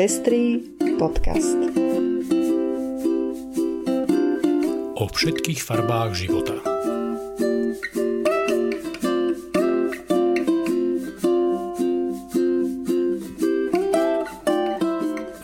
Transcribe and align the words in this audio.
Pestrý 0.00 0.64
podcast. 0.96 1.60
O 4.96 5.04
všetkých 5.04 5.60
farbách 5.60 6.16
života. 6.16 6.56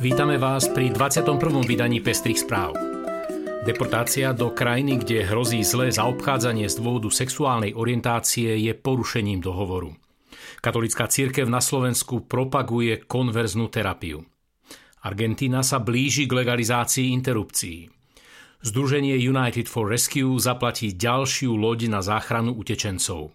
Vítame 0.01 0.41
vás 0.41 0.73
pri 0.73 0.89
21. 0.89 1.37
vydaní 1.61 2.01
Pestrých 2.01 2.41
správ. 2.41 2.73
Deportácia 3.69 4.33
do 4.33 4.57
krajiny, 4.57 5.05
kde 5.05 5.29
hrozí 5.29 5.61
zlé 5.69 5.93
zaobchádzanie 5.93 6.65
z 6.73 6.81
dôvodu 6.81 7.13
sexuálnej 7.13 7.77
orientácie 7.77 8.57
je 8.57 8.73
porušením 8.73 9.45
dohovoru. 9.45 9.93
Katolická 10.65 11.13
církev 11.13 11.45
na 11.45 11.61
Slovensku 11.61 12.25
propaguje 12.25 13.05
konverznú 13.05 13.69
terapiu. 13.69 14.25
Argentína 15.07 15.63
sa 15.63 15.79
blíži 15.79 16.27
k 16.27 16.35
legalizácii 16.35 17.15
interrupcií. 17.15 17.87
Združenie 18.67 19.15
United 19.15 19.71
for 19.71 19.87
Rescue 19.87 20.35
zaplatí 20.43 20.99
ďalšiu 20.99 21.55
loď 21.55 21.87
na 21.87 22.03
záchranu 22.03 22.59
utečencov. 22.59 23.31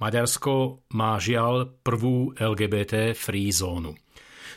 Maďarsko 0.00 0.88
má 0.96 1.20
žiaľ 1.20 1.68
prvú 1.84 2.32
LGBT 2.32 3.12
free 3.12 3.52
zónu. 3.52 3.92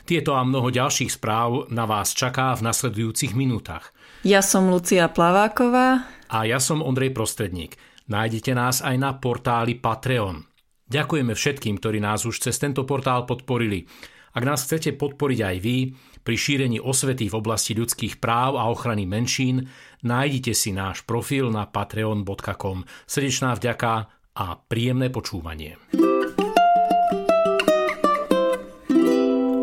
Tieto 0.08 0.32
a 0.32 0.40
mnoho 0.40 0.72
ďalších 0.72 1.12
správ 1.20 1.68
na 1.68 1.84
vás 1.84 2.16
čaká 2.16 2.56
v 2.56 2.64
nasledujúcich 2.72 3.36
minútach. 3.36 3.92
Ja 4.24 4.40
som 4.40 4.72
Lucia 4.72 5.12
Plaváková. 5.12 6.08
A 6.32 6.38
ja 6.48 6.56
som 6.56 6.80
Ondrej 6.80 7.12
Prostredník. 7.12 7.76
Nájdete 8.08 8.56
nás 8.56 8.80
aj 8.80 8.96
na 8.96 9.12
portáli 9.12 9.76
Patreon. 9.76 10.48
Ďakujeme 10.88 11.36
všetkým, 11.36 11.76
ktorí 11.76 12.00
nás 12.00 12.24
už 12.24 12.40
cez 12.40 12.56
tento 12.56 12.88
portál 12.88 13.28
podporili. 13.28 13.84
Ak 14.30 14.46
nás 14.46 14.62
chcete 14.62 14.94
podporiť 14.94 15.40
aj 15.42 15.56
vy 15.58 15.76
pri 16.22 16.36
šírení 16.38 16.78
osvety 16.78 17.26
v 17.26 17.34
oblasti 17.34 17.74
ľudských 17.74 18.22
práv 18.22 18.54
a 18.54 18.70
ochrany 18.70 19.02
menšín, 19.02 19.66
nájdite 20.06 20.54
si 20.54 20.70
náš 20.70 21.02
profil 21.02 21.50
na 21.50 21.66
patreon.com. 21.66 22.86
Srdečná 23.10 23.58
vďaka 23.58 24.06
a 24.38 24.46
príjemné 24.54 25.10
počúvanie. 25.10 25.74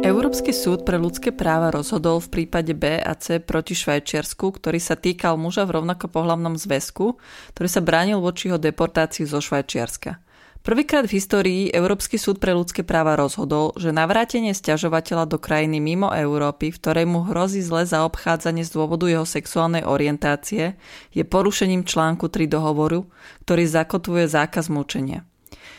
Európsky 0.04 0.52
súd 0.56 0.88
pre 0.88 0.96
ľudské 0.96 1.36
práva 1.36 1.72
rozhodol 1.72 2.24
v 2.24 2.32
prípade 2.32 2.72
B 2.72 2.96
a 2.96 3.12
C 3.16 3.44
proti 3.44 3.76
Švajčiarsku, 3.76 4.56
ktorý 4.56 4.80
sa 4.80 4.96
týkal 4.96 5.36
muža 5.36 5.68
v 5.68 5.80
rovnako 5.80 6.12
pohľavnom 6.12 6.60
zväzku, 6.60 7.20
ktorý 7.56 7.68
sa 7.68 7.84
bránil 7.84 8.20
voči 8.24 8.52
jeho 8.52 8.60
deportácii 8.60 9.28
zo 9.28 9.40
Švajčiarska. 9.40 10.27
Prvýkrát 10.66 11.08
v 11.08 11.16
histórii 11.16 11.62
Európsky 11.72 12.20
súd 12.20 12.44
pre 12.44 12.52
ľudské 12.52 12.84
práva 12.84 13.16
rozhodol, 13.16 13.72
že 13.80 13.96
navrátenie 13.96 14.52
stiažovateľa 14.52 15.26
do 15.30 15.38
krajiny 15.40 15.80
mimo 15.80 16.12
Európy, 16.12 16.76
v 16.76 16.80
ktorej 16.82 17.06
mu 17.08 17.24
hrozí 17.24 17.64
zlé 17.64 17.88
zaobchádzanie 17.88 18.68
z 18.68 18.72
dôvodu 18.76 19.08
jeho 19.08 19.24
sexuálnej 19.24 19.88
orientácie, 19.88 20.76
je 21.16 21.24
porušením 21.24 21.88
článku 21.88 22.28
3 22.28 22.52
dohovoru, 22.52 23.08
ktorý 23.48 23.64
zakotvuje 23.64 24.28
zákaz 24.28 24.68
mučenia. 24.68 25.24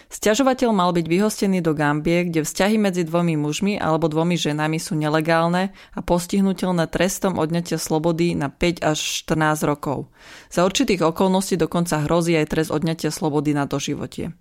Sťažovateľ 0.09 0.73
mal 0.73 0.97
byť 0.97 1.05
vyhostený 1.05 1.61
do 1.61 1.77
Gambie, 1.77 2.33
kde 2.33 2.41
vzťahy 2.41 2.81
medzi 2.81 3.05
dvomi 3.05 3.37
mužmi 3.37 3.77
alebo 3.77 4.09
dvomi 4.09 4.41
ženami 4.41 4.81
sú 4.81 4.97
nelegálne 4.97 5.77
a 5.93 6.01
postihnutelné 6.01 6.89
trestom 6.89 7.37
odňatia 7.37 7.77
slobody 7.77 8.33
na 8.33 8.49
5 8.49 8.89
až 8.89 8.99
14 9.29 9.69
rokov. 9.69 10.09
Za 10.49 10.65
určitých 10.65 11.05
okolností 11.05 11.61
dokonca 11.61 12.09
hrozí 12.09 12.33
aj 12.41 12.57
trest 12.57 12.73
odňatia 12.73 13.13
slobody 13.13 13.53
na 13.53 13.69
doživotie. 13.69 14.33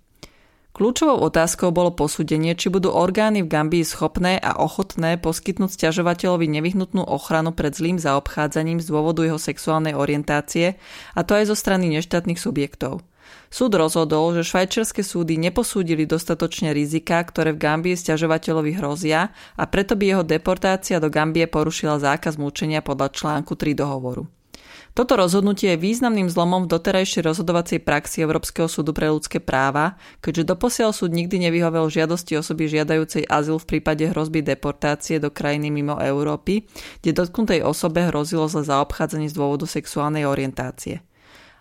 Kľúčovou 0.78 1.26
otázkou 1.26 1.74
bolo 1.74 1.90
posúdenie, 1.90 2.54
či 2.54 2.70
budú 2.70 2.94
orgány 2.94 3.42
v 3.42 3.50
Gambii 3.50 3.82
schopné 3.82 4.38
a 4.38 4.62
ochotné 4.62 5.18
poskytnúť 5.18 5.74
stiažovateľovi 5.74 6.46
nevyhnutnú 6.46 7.02
ochranu 7.02 7.50
pred 7.50 7.74
zlým 7.74 7.98
zaobchádzaním 7.98 8.78
z 8.78 8.86
dôvodu 8.86 9.26
jeho 9.26 9.42
sexuálnej 9.42 9.98
orientácie, 9.98 10.78
a 11.18 11.20
to 11.26 11.34
aj 11.34 11.50
zo 11.50 11.58
strany 11.58 11.90
neštátnych 11.98 12.38
subjektov. 12.38 13.02
Súd 13.50 13.74
rozhodol, 13.74 14.38
že 14.38 14.46
švajčiarske 14.46 15.02
súdy 15.02 15.34
neposúdili 15.34 16.06
dostatočne 16.06 16.70
rizika, 16.70 17.26
ktoré 17.26 17.58
v 17.58 17.58
Gambii 17.58 17.98
stiažovateľovi 17.98 18.78
hrozia 18.78 19.34
a 19.58 19.66
preto 19.66 19.98
by 19.98 20.14
jeho 20.14 20.22
deportácia 20.22 21.02
do 21.02 21.10
Gambie 21.10 21.50
porušila 21.50 21.98
zákaz 21.98 22.38
mučenia 22.38 22.86
podľa 22.86 23.10
článku 23.18 23.58
3 23.58 23.74
dohovoru. 23.74 24.37
Toto 24.92 25.16
rozhodnutie 25.16 25.74
je 25.74 25.82
významným 25.82 26.30
zlomom 26.30 26.64
v 26.64 26.72
doterajšej 26.76 27.26
rozhodovacej 27.26 27.80
praxi 27.82 28.22
Európskeho 28.22 28.70
súdu 28.70 28.92
pre 28.92 29.08
ľudské 29.08 29.40
práva, 29.40 29.96
keďže 30.20 30.54
doposiaľ 30.54 30.90
súd 30.92 31.16
nikdy 31.16 31.48
nevyhovel 31.48 31.88
žiadosti 31.88 32.36
osoby 32.36 32.68
žiadajúcej 32.68 33.24
azyl 33.26 33.56
v 33.56 33.68
prípade 33.76 34.04
hrozby 34.12 34.44
deportácie 34.44 35.18
do 35.18 35.32
krajiny 35.32 35.72
mimo 35.72 35.96
Európy, 35.98 36.68
kde 37.00 37.16
dotknutej 37.16 37.64
osobe 37.64 38.06
hrozilo 38.06 38.46
za 38.46 38.60
zaobchádzanie 38.62 39.32
z 39.32 39.34
dôvodu 39.34 39.64
sexuálnej 39.64 40.28
orientácie. 40.28 41.07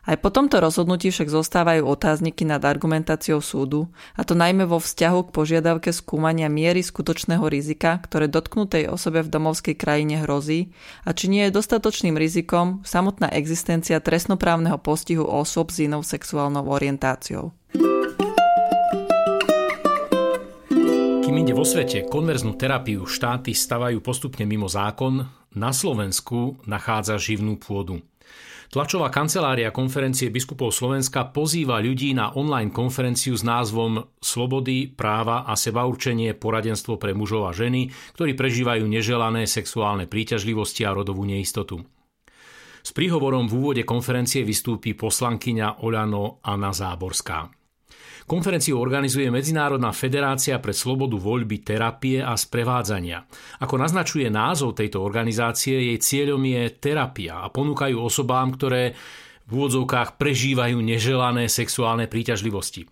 Aj 0.07 0.15
po 0.15 0.31
tomto 0.31 0.63
rozhodnutí 0.63 1.11
však 1.11 1.27
zostávajú 1.27 1.83
otázniky 1.83 2.47
nad 2.47 2.63
argumentáciou 2.63 3.43
súdu, 3.43 3.91
a 4.15 4.23
to 4.23 4.39
najmä 4.39 4.63
vo 4.63 4.79
vzťahu 4.79 5.27
k 5.27 5.33
požiadavke 5.35 5.91
skúmania 5.91 6.47
miery 6.47 6.79
skutočného 6.79 7.43
rizika, 7.51 7.99
ktoré 7.99 8.31
dotknutej 8.31 8.87
osobe 8.87 9.19
v 9.19 9.35
domovskej 9.35 9.75
krajine 9.75 10.23
hrozí, 10.23 10.71
a 11.03 11.11
či 11.11 11.27
nie 11.27 11.43
je 11.43 11.59
dostatočným 11.59 12.15
rizikom 12.15 12.79
samotná 12.87 13.27
existencia 13.35 13.99
trestnoprávneho 13.99 14.79
postihu 14.79 15.27
osôb 15.27 15.75
s 15.75 15.83
inou 15.83 15.99
sexuálnou 16.07 16.63
orientáciou. 16.71 17.51
Kým 21.19 21.35
inde 21.35 21.51
vo 21.51 21.67
svete 21.67 22.07
konverznú 22.07 22.55
terapiu 22.55 23.03
štáty 23.03 23.51
stavajú 23.51 23.99
postupne 23.99 24.47
mimo 24.47 24.71
zákon, 24.71 25.27
na 25.51 25.75
Slovensku 25.75 26.63
nachádza 26.63 27.19
živnú 27.19 27.59
pôdu. 27.59 27.99
Tlačová 28.67 29.07
kancelária 29.07 29.71
konferencie 29.71 30.27
biskupov 30.27 30.75
Slovenska 30.75 31.31
pozýva 31.31 31.79
ľudí 31.79 32.11
na 32.11 32.35
online 32.35 32.67
konferenciu 32.67 33.31
s 33.31 33.47
názvom 33.47 34.19
Slobody, 34.19 34.91
práva 34.91 35.47
a 35.47 35.55
sebaurčenie 35.55 36.35
poradenstvo 36.35 36.99
pre 36.99 37.15
mužov 37.15 37.47
a 37.47 37.55
ženy, 37.55 37.87
ktorí 38.19 38.35
prežívajú 38.35 38.83
neželané 38.83 39.47
sexuálne 39.47 40.03
príťažlivosti 40.03 40.83
a 40.83 40.91
rodovú 40.91 41.23
neistotu. 41.23 41.79
S 42.83 42.91
príhovorom 42.91 43.47
v 43.47 43.55
úvode 43.55 43.83
konferencie 43.87 44.43
vystúpi 44.43 44.95
poslankyňa 44.95 45.83
Oľano 45.83 46.43
Anna 46.43 46.71
Záborská. 46.75 47.56
Konferenciu 48.27 48.75
organizuje 48.83 49.31
Medzinárodná 49.31 49.95
federácia 49.95 50.59
pre 50.59 50.75
slobodu 50.75 51.15
voľby, 51.15 51.63
terapie 51.63 52.19
a 52.19 52.35
sprevádzania. 52.35 53.23
Ako 53.63 53.79
naznačuje 53.79 54.27
názov 54.27 54.75
tejto 54.75 54.99
organizácie, 54.99 55.79
jej 55.79 55.95
cieľom 55.95 56.43
je 56.43 56.75
terapia 56.75 57.39
a 57.39 57.47
ponúkajú 57.47 57.95
osobám, 57.95 58.51
ktoré 58.51 58.91
v 59.47 59.51
úvodzovkách 59.55 60.19
prežívajú 60.19 60.75
neželané 60.75 61.47
sexuálne 61.47 62.11
príťažlivosti. 62.11 62.83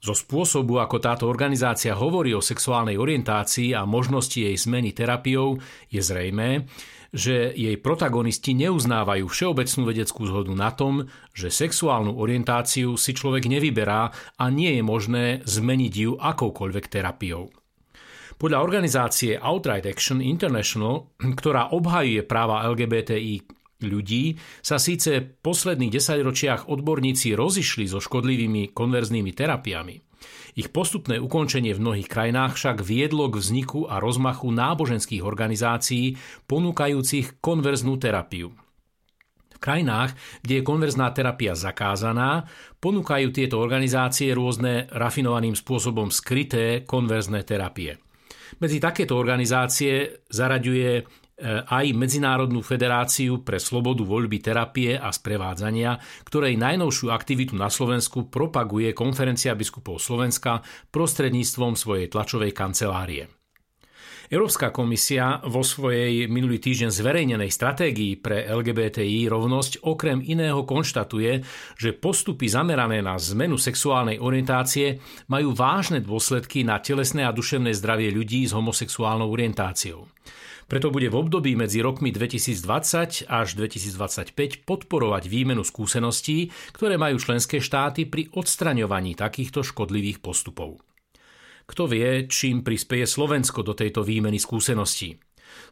Zo 0.00 0.16
spôsobu, 0.16 0.80
ako 0.80 0.96
táto 1.04 1.24
organizácia 1.28 1.92
hovorí 1.92 2.32
o 2.32 2.40
sexuálnej 2.40 2.96
orientácii 2.96 3.76
a 3.76 3.84
možnosti 3.84 4.40
jej 4.40 4.56
zmeny 4.56 4.96
terapiou, 4.96 5.60
je 5.92 6.00
zrejmé, 6.00 6.64
že 7.12 7.52
jej 7.52 7.76
protagonisti 7.76 8.56
neuznávajú 8.56 9.28
všeobecnú 9.28 9.82
vedeckú 9.84 10.24
zhodu 10.24 10.52
na 10.56 10.72
tom, 10.72 11.12
že 11.36 11.52
sexuálnu 11.52 12.16
orientáciu 12.16 12.96
si 12.96 13.12
človek 13.12 13.52
nevyberá 13.52 14.08
a 14.40 14.44
nie 14.48 14.80
je 14.80 14.82
možné 14.82 15.24
zmeniť 15.44 15.92
ju 15.92 16.12
akoukoľvek 16.16 16.84
terapiou. 16.88 17.52
Podľa 18.40 18.58
organizácie 18.64 19.36
Outright 19.36 19.86
Action 19.86 20.24
International, 20.24 21.12
ktorá 21.20 21.70
obhajuje 21.76 22.24
práva 22.24 22.64
LGBTI 22.72 23.44
ľudí, 23.86 24.34
sa 24.64 24.80
síce 24.80 25.10
v 25.20 25.26
posledných 25.44 25.92
desaťročiach 25.92 26.66
odborníci 26.72 27.36
rozišli 27.36 27.84
so 27.86 28.00
škodlivými 28.00 28.72
konverznými 28.72 29.30
terapiami– 29.36 29.96
ich 30.52 30.68
postupné 30.68 31.16
ukončenie 31.16 31.72
v 31.72 31.82
mnohých 31.82 32.08
krajinách 32.08 32.56
však 32.56 32.84
viedlo 32.84 33.32
k 33.32 33.40
vzniku 33.40 33.88
a 33.88 33.98
rozmachu 33.98 34.52
náboženských 34.52 35.24
organizácií 35.24 36.20
ponúkajúcich 36.44 37.40
konverznú 37.40 37.96
terapiu. 37.96 38.52
V 39.52 39.58
krajinách, 39.62 40.18
kde 40.42 40.60
je 40.60 40.66
konverzná 40.66 41.08
terapia 41.14 41.54
zakázaná, 41.54 42.50
ponúkajú 42.82 43.30
tieto 43.30 43.62
organizácie 43.62 44.34
rôzne 44.34 44.90
rafinovaným 44.90 45.54
spôsobom 45.54 46.10
skryté 46.10 46.82
konverzné 46.82 47.46
terapie. 47.46 47.96
Medzi 48.58 48.82
takéto 48.82 49.16
organizácie 49.16 50.26
zaraďuje 50.28 51.21
aj 51.66 51.86
Medzinárodnú 51.98 52.62
federáciu 52.62 53.42
pre 53.42 53.58
slobodu 53.58 54.06
voľby 54.06 54.38
terapie 54.38 54.94
a 54.94 55.10
sprevádzania, 55.10 55.98
ktorej 56.22 56.54
najnovšiu 56.54 57.10
aktivitu 57.10 57.58
na 57.58 57.66
Slovensku 57.66 58.30
propaguje 58.30 58.94
Konferencia 58.94 59.58
biskupov 59.58 59.98
Slovenska 59.98 60.62
prostredníctvom 60.94 61.74
svojej 61.74 62.06
tlačovej 62.06 62.54
kancelárie. 62.54 63.41
Európska 64.32 64.72
komisia 64.72 65.44
vo 65.44 65.60
svojej 65.60 66.24
minulý 66.24 66.56
týždeň 66.56 66.88
zverejnenej 66.88 67.52
stratégii 67.52 68.16
pre 68.16 68.48
LGBTI 68.48 69.28
rovnosť 69.28 69.84
okrem 69.84 70.24
iného 70.24 70.64
konštatuje, 70.64 71.44
že 71.76 71.92
postupy 71.92 72.48
zamerané 72.48 73.04
na 73.04 73.20
zmenu 73.20 73.60
sexuálnej 73.60 74.16
orientácie 74.16 75.04
majú 75.28 75.52
vážne 75.52 76.00
dôsledky 76.00 76.64
na 76.64 76.80
telesné 76.80 77.28
a 77.28 77.36
duševné 77.36 77.76
zdravie 77.76 78.08
ľudí 78.08 78.48
s 78.48 78.56
homosexuálnou 78.56 79.28
orientáciou. 79.28 80.08
Preto 80.64 80.88
bude 80.88 81.12
v 81.12 81.20
období 81.20 81.52
medzi 81.52 81.84
rokmi 81.84 82.08
2020 82.08 83.28
až 83.28 83.48
2025 83.60 84.64
podporovať 84.64 85.28
výmenu 85.28 85.60
skúseností, 85.60 86.48
ktoré 86.72 86.96
majú 86.96 87.20
členské 87.20 87.60
štáty 87.60 88.08
pri 88.08 88.32
odstraňovaní 88.32 89.12
takýchto 89.12 89.60
škodlivých 89.60 90.24
postupov. 90.24 90.80
Kto 91.66 91.88
vie, 91.90 92.26
čím 92.26 92.66
prispieje 92.66 93.06
Slovensko 93.06 93.62
do 93.62 93.72
tejto 93.72 94.02
výmeny 94.02 94.38
skúseností. 94.38 95.18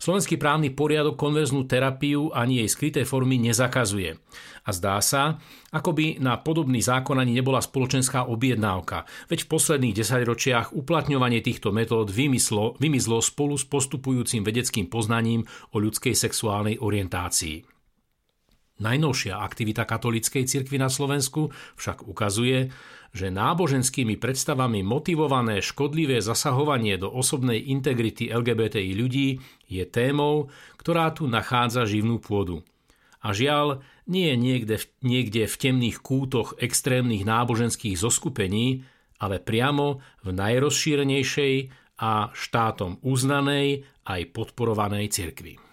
Slovenský 0.01 0.37
právny 0.37 0.73
poriadok 0.73 1.17
konverznú 1.17 1.65
terapiu 1.65 2.33
ani 2.33 2.65
jej 2.65 2.69
skryté 2.69 3.01
formy 3.09 3.41
nezakazuje. 3.41 4.17
A 4.65 4.71
zdá 4.77 5.01
sa, 5.01 5.41
ako 5.73 5.97
by 5.97 6.07
na 6.21 6.37
podobný 6.41 6.85
zákon 6.85 7.17
ani 7.17 7.33
nebola 7.37 7.65
spoločenská 7.65 8.29
objednávka, 8.29 9.09
veď 9.33 9.45
v 9.45 9.51
posledných 9.57 9.97
desaťročiach 9.97 10.77
uplatňovanie 10.77 11.41
týchto 11.41 11.73
metód 11.73 12.13
vymyslo, 12.13 12.77
vymizlo 12.77 13.25
spolu 13.25 13.57
s 13.57 13.65
postupujúcim 13.65 14.45
vedeckým 14.45 14.89
poznaním 14.89 15.49
o 15.73 15.77
ľudskej 15.81 16.13
sexuálnej 16.13 16.81
orientácii. 16.81 17.65
Najnovšia 18.81 19.37
aktivita 19.37 19.85
katolíckej 19.85 20.49
cirkvi 20.49 20.81
na 20.81 20.89
Slovensku 20.89 21.53
však 21.77 22.09
ukazuje, 22.09 22.73
že 23.11 23.35
náboženskými 23.35 24.15
predstavami 24.19 24.87
motivované 24.87 25.59
škodlivé 25.59 26.23
zasahovanie 26.23 26.95
do 26.95 27.11
osobnej 27.11 27.59
integrity 27.59 28.31
LGBTI 28.31 28.93
ľudí 28.95 29.43
je 29.67 29.83
témou, 29.87 30.51
ktorá 30.79 31.11
tu 31.11 31.27
nachádza 31.27 31.87
živnú 31.87 32.23
pôdu. 32.23 32.63
A 33.21 33.37
žiaľ, 33.37 33.85
nie 34.09 34.33
je 34.33 34.37
niekde, 34.37 34.77
niekde 35.05 35.43
v 35.45 35.57
temných 35.61 36.01
kútoch 36.01 36.57
extrémnych 36.57 37.27
náboženských 37.27 37.99
zoskupení, 37.99 38.87
ale 39.21 39.37
priamo 39.43 40.01
v 40.25 40.29
najrozšírenejšej 40.33 41.55
a 42.01 42.33
štátom 42.33 42.97
uznanej 43.05 43.85
aj 44.09 44.21
podporovanej 44.33 45.13
cirkvi. 45.13 45.70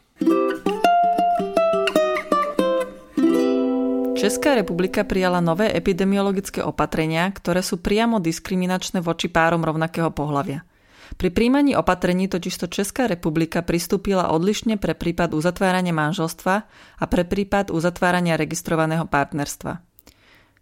Česká 4.27 4.59
republika 4.59 5.07
prijala 5.07 5.39
nové 5.39 5.71
epidemiologické 5.71 6.59
opatrenia, 6.59 7.31
ktoré 7.31 7.63
sú 7.63 7.79
priamo 7.79 8.19
diskriminačné 8.19 8.99
voči 8.99 9.31
párom 9.31 9.63
rovnakého 9.63 10.11
pohľavia. 10.11 10.67
Pri 11.15 11.31
príjmaní 11.31 11.79
opatrení 11.79 12.27
totižto 12.27 12.67
Česká 12.67 13.07
republika 13.07 13.63
pristúpila 13.63 14.27
odlišne 14.35 14.75
pre 14.75 14.99
prípad 14.99 15.31
uzatvárania 15.31 15.95
manželstva 15.95 16.55
a 16.99 17.05
pre 17.07 17.23
prípad 17.23 17.71
uzatvárania 17.71 18.35
registrovaného 18.35 19.07
partnerstva. 19.07 19.79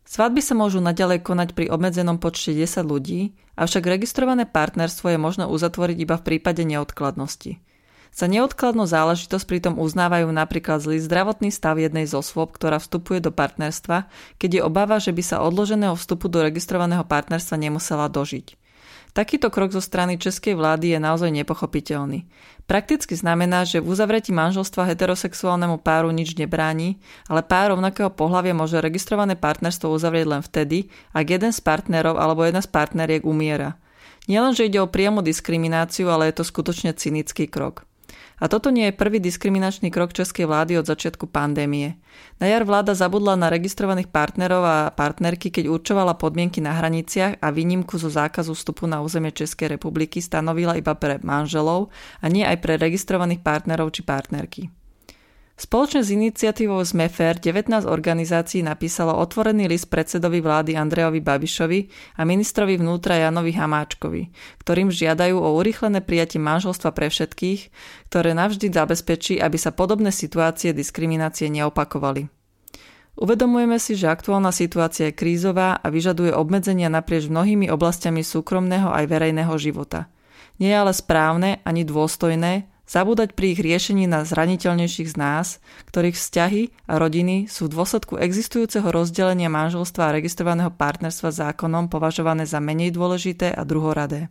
Svadby 0.05 0.45
sa 0.45 0.53
môžu 0.53 0.77
naďalej 0.77 1.25
konať 1.25 1.57
pri 1.57 1.65
obmedzenom 1.73 2.21
počte 2.21 2.53
10 2.53 2.85
ľudí, 2.85 3.33
avšak 3.57 3.81
registrované 3.81 4.45
partnerstvo 4.45 5.09
je 5.09 5.17
možno 5.17 5.49
uzatvoriť 5.49 5.97
iba 6.05 6.21
v 6.21 6.25
prípade 6.37 6.61
neodkladnosti. 6.69 7.57
Za 8.15 8.31
neodkladnú 8.31 8.87
záležitosť 8.87 9.43
pritom 9.43 9.73
uznávajú 9.75 10.31
napríklad 10.31 10.79
zlý 10.79 11.03
zdravotný 11.03 11.51
stav 11.51 11.75
jednej 11.75 12.07
z 12.07 12.15
osôb, 12.15 12.55
ktorá 12.55 12.79
vstupuje 12.79 13.19
do 13.19 13.27
partnerstva, 13.27 14.07
keď 14.39 14.49
je 14.55 14.61
obava, 14.63 15.03
že 15.03 15.11
by 15.11 15.19
sa 15.19 15.43
odloženého 15.43 15.99
vstupu 15.99 16.31
do 16.31 16.39
registrovaného 16.39 17.03
partnerstva 17.03 17.59
nemusela 17.59 18.07
dožiť. 18.07 18.55
Takýto 19.11 19.51
krok 19.51 19.75
zo 19.75 19.83
strany 19.83 20.15
českej 20.15 20.55
vlády 20.55 20.95
je 20.95 20.99
naozaj 20.99 21.27
nepochopiteľný. 21.27 22.23
Prakticky 22.67 23.19
znamená, 23.19 23.67
že 23.67 23.83
v 23.83 23.91
uzavretí 23.91 24.31
manželstva 24.31 24.95
heterosexuálnemu 24.95 25.83
páru 25.83 26.11
nič 26.15 26.39
nebráni, 26.39 26.99
ale 27.27 27.43
pár 27.43 27.75
rovnakého 27.75 28.11
pohľavia 28.11 28.55
môže 28.55 28.79
registrované 28.79 29.35
partnerstvo 29.35 29.91
uzavrieť 29.91 30.27
len 30.27 30.39
vtedy, 30.43 30.87
ak 31.11 31.35
jeden 31.35 31.51
z 31.51 31.59
partnerov 31.59 32.15
alebo 32.15 32.47
jedna 32.47 32.63
z 32.63 32.71
partneriek 32.71 33.27
umiera. 33.27 33.75
Nielenže 34.31 34.67
ide 34.67 34.79
o 34.79 34.87
priamu 34.87 35.19
diskrimináciu, 35.19 36.07
ale 36.07 36.31
je 36.31 36.39
to 36.39 36.43
skutočne 36.47 36.95
cynický 36.95 37.47
krok. 37.51 37.87
A 38.35 38.51
toto 38.51 38.67
nie 38.67 38.91
je 38.91 38.99
prvý 38.99 39.23
diskriminačný 39.23 39.87
krok 39.91 40.11
českej 40.11 40.43
vlády 40.43 40.75
od 40.75 40.85
začiatku 40.85 41.31
pandémie. 41.31 41.95
Na 42.39 42.51
jar 42.51 42.67
vláda 42.67 42.91
zabudla 42.91 43.39
na 43.39 43.47
registrovaných 43.47 44.11
partnerov 44.11 44.63
a 44.63 44.77
partnerky, 44.91 45.51
keď 45.51 45.71
určovala 45.71 46.19
podmienky 46.19 46.59
na 46.59 46.75
hraniciach 46.75 47.39
a 47.39 47.47
výnimku 47.51 47.95
zo 47.95 48.11
zákazu 48.11 48.51
vstupu 48.51 48.91
na 48.91 48.99
územie 48.99 49.31
Českej 49.31 49.79
republiky 49.79 50.19
stanovila 50.19 50.75
iba 50.75 50.91
pre 50.99 51.23
manželov 51.23 51.91
a 52.19 52.27
nie 52.27 52.43
aj 52.43 52.59
pre 52.59 52.75
registrovaných 52.75 53.39
partnerov 53.39 53.95
či 53.95 54.03
partnerky. 54.03 54.84
Spoločne 55.55 56.03
s 56.03 56.11
iniciatívou 56.11 56.83
ZMEFER 56.83 57.39
19 57.39 57.87
organizácií 57.87 58.59
napísalo 58.59 59.15
otvorený 59.15 59.71
list 59.71 59.87
predsedovi 59.87 60.43
vlády 60.43 60.75
Andrejovi 60.75 61.23
Babišovi 61.23 61.79
a 62.19 62.27
ministrovi 62.27 62.75
vnútra 62.75 63.15
Janovi 63.23 63.55
Hamáčkovi, 63.55 64.35
ktorým 64.59 64.91
žiadajú 64.91 65.39
o 65.39 65.55
urýchlené 65.55 66.03
prijatie 66.03 66.43
manželstva 66.43 66.91
pre 66.91 67.07
všetkých, 67.07 67.71
ktoré 68.11 68.35
navždy 68.35 68.67
zabezpečí, 68.67 69.39
aby 69.39 69.55
sa 69.55 69.71
podobné 69.71 70.11
situácie 70.11 70.75
diskriminácie 70.75 71.47
neopakovali. 71.47 72.27
Uvedomujeme 73.15 73.79
si, 73.79 73.95
že 73.95 74.11
aktuálna 74.11 74.51
situácia 74.51 75.07
je 75.07 75.15
krízová 75.15 75.79
a 75.79 75.87
vyžaduje 75.87 76.35
obmedzenia 76.35 76.91
naprieč 76.91 77.31
mnohými 77.31 77.71
oblastiami 77.71 78.27
súkromného 78.27 78.91
aj 78.91 79.07
verejného 79.07 79.55
života. 79.55 80.11
Nie 80.59 80.75
je 80.75 80.79
ale 80.83 80.91
správne 80.91 81.63
ani 81.63 81.87
dôstojné, 81.87 82.74
Zabúdať 82.85 83.33
pri 83.33 83.57
ich 83.57 83.61
riešení 83.65 84.05
na 84.05 84.21
zraniteľnejších 84.21 85.09
z 85.09 85.15
nás, 85.17 85.47
ktorých 85.89 86.13
vzťahy 86.13 86.63
a 86.85 87.01
rodiny 87.01 87.49
sú 87.49 87.65
v 87.65 87.73
dôsledku 87.73 88.21
existujúceho 88.21 88.85
rozdelenia 88.93 89.49
manželstva 89.49 90.13
a 90.13 90.15
registrovaného 90.21 90.69
partnerstva 90.69 91.33
zákonom 91.33 91.89
považované 91.89 92.45
za 92.45 92.61
menej 92.61 92.93
dôležité 92.93 93.49
a 93.49 93.65
druhoradé. 93.65 94.29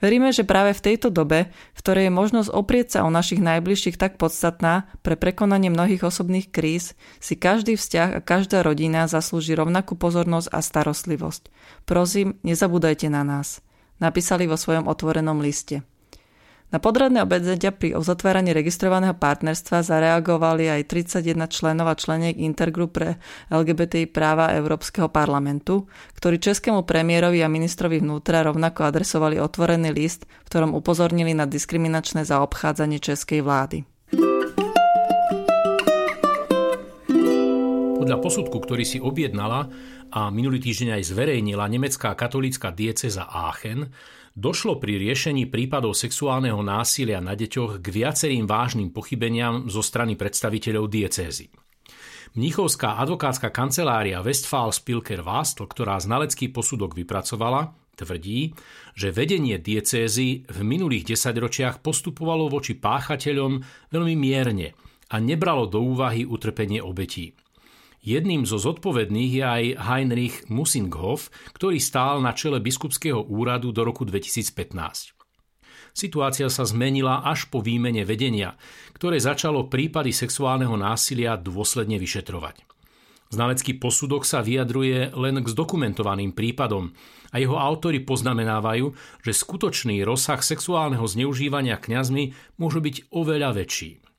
Veríme, 0.00 0.32
že 0.32 0.48
práve 0.48 0.72
v 0.72 0.92
tejto 0.92 1.12
dobe, 1.12 1.52
v 1.76 1.80
ktorej 1.84 2.08
je 2.08 2.18
možnosť 2.20 2.48
oprieť 2.56 2.88
sa 2.96 3.00
o 3.04 3.12
našich 3.12 3.40
najbližších 3.40 4.00
tak 4.00 4.16
podstatná 4.16 4.88
pre 5.04 5.12
prekonanie 5.12 5.68
mnohých 5.68 6.08
osobných 6.08 6.48
kríz, 6.48 6.96
si 7.20 7.36
každý 7.36 7.76
vzťah 7.76 8.16
a 8.16 8.24
každá 8.24 8.64
rodina 8.64 9.04
zaslúži 9.08 9.52
rovnakú 9.52 10.00
pozornosť 10.00 10.48
a 10.56 10.64
starostlivosť. 10.64 11.52
Prosím, 11.84 12.40
nezabúdajte 12.44 13.12
na 13.12 13.28
nás. 13.28 13.60
Napísali 14.00 14.48
vo 14.48 14.56
svojom 14.56 14.88
otvorenom 14.88 15.36
liste. 15.44 15.84
Na 16.70 16.78
podradné 16.78 17.26
obedzedia 17.26 17.74
pri 17.74 17.98
uzatváraní 17.98 18.54
registrovaného 18.54 19.18
partnerstva 19.18 19.82
zareagovali 19.82 20.70
aj 20.70 20.86
31 20.86 21.50
členov 21.50 21.90
a 21.90 21.98
členiek 21.98 22.38
Intergroup 22.38 22.94
pre 22.94 23.18
LGBTI 23.50 24.06
práva 24.06 24.54
Európskeho 24.54 25.10
parlamentu, 25.10 25.90
ktorí 26.14 26.38
českému 26.38 26.86
premiérovi 26.86 27.42
a 27.42 27.50
ministrovi 27.50 27.98
vnútra 27.98 28.46
rovnako 28.46 28.86
adresovali 28.86 29.42
otvorený 29.42 29.90
list, 29.90 30.30
v 30.30 30.46
ktorom 30.46 30.78
upozornili 30.78 31.34
na 31.34 31.50
diskriminačné 31.50 32.22
zaobchádzanie 32.22 33.02
českej 33.02 33.42
vlády. 33.42 33.89
Podľa 38.00 38.16
posudku, 38.16 38.64
ktorý 38.64 38.80
si 38.88 38.96
objednala 38.96 39.68
a 40.08 40.32
minulý 40.32 40.56
týždeň 40.56 40.96
aj 40.96 41.12
zverejnila 41.12 41.68
nemecká 41.68 42.16
katolícka 42.16 42.72
dieceza 42.72 43.28
Aachen, 43.28 43.92
došlo 44.32 44.80
pri 44.80 44.96
riešení 44.96 45.52
prípadov 45.52 45.92
sexuálneho 45.92 46.64
násilia 46.64 47.20
na 47.20 47.36
deťoch 47.36 47.84
k 47.84 47.86
viacerým 47.92 48.48
vážnym 48.48 48.88
pochybeniam 48.88 49.68
zo 49.68 49.84
strany 49.84 50.16
predstaviteľov 50.16 50.88
diecézy. 50.88 51.52
Mnichovská 52.40 52.96
advokátska 53.04 53.52
kancelária 53.52 54.24
Westphal 54.24 54.72
Spilker 54.72 55.20
Wastl, 55.20 55.68
ktorá 55.68 56.00
znalecký 56.00 56.48
posudok 56.48 56.96
vypracovala, 56.96 57.76
tvrdí, 58.00 58.56
že 58.96 59.12
vedenie 59.12 59.60
diecézy 59.60 60.48
v 60.48 60.58
minulých 60.64 61.04
desaťročiach 61.04 61.84
postupovalo 61.84 62.48
voči 62.48 62.80
páchateľom 62.80 63.60
veľmi 63.92 64.16
mierne 64.16 64.72
a 65.12 65.20
nebralo 65.20 65.68
do 65.68 65.84
úvahy 65.84 66.24
utrpenie 66.24 66.80
obetí. 66.80 67.36
Jedným 68.00 68.48
zo 68.48 68.56
zodpovedných 68.56 69.32
je 69.36 69.44
aj 69.44 69.64
Heinrich 69.76 70.48
Musinghoff, 70.48 71.28
ktorý 71.52 71.76
stál 71.76 72.24
na 72.24 72.32
čele 72.32 72.56
biskupského 72.56 73.20
úradu 73.28 73.76
do 73.76 73.84
roku 73.84 74.08
2015. 74.08 75.12
Situácia 75.92 76.48
sa 76.48 76.64
zmenila 76.64 77.20
až 77.20 77.52
po 77.52 77.60
výmene 77.60 78.08
vedenia, 78.08 78.56
ktoré 78.96 79.20
začalo 79.20 79.68
prípady 79.68 80.16
sexuálneho 80.16 80.80
násilia 80.80 81.36
dôsledne 81.36 82.00
vyšetrovať. 82.00 82.64
Znalecký 83.30 83.76
posudok 83.76 84.24
sa 84.24 84.40
vyjadruje 84.40 85.12
len 85.14 85.36
k 85.44 85.46
zdokumentovaným 85.52 86.32
prípadom 86.32 86.96
a 87.30 87.36
jeho 87.36 87.60
autori 87.60 88.02
poznamenávajú, 88.02 88.96
že 89.22 89.36
skutočný 89.36 90.02
rozsah 90.02 90.40
sexuálneho 90.40 91.04
zneužívania 91.04 91.76
kňazmi 91.76 92.32
môže 92.56 92.80
byť 92.80 92.96
oveľa 93.14 93.60
väčší. 93.60 94.09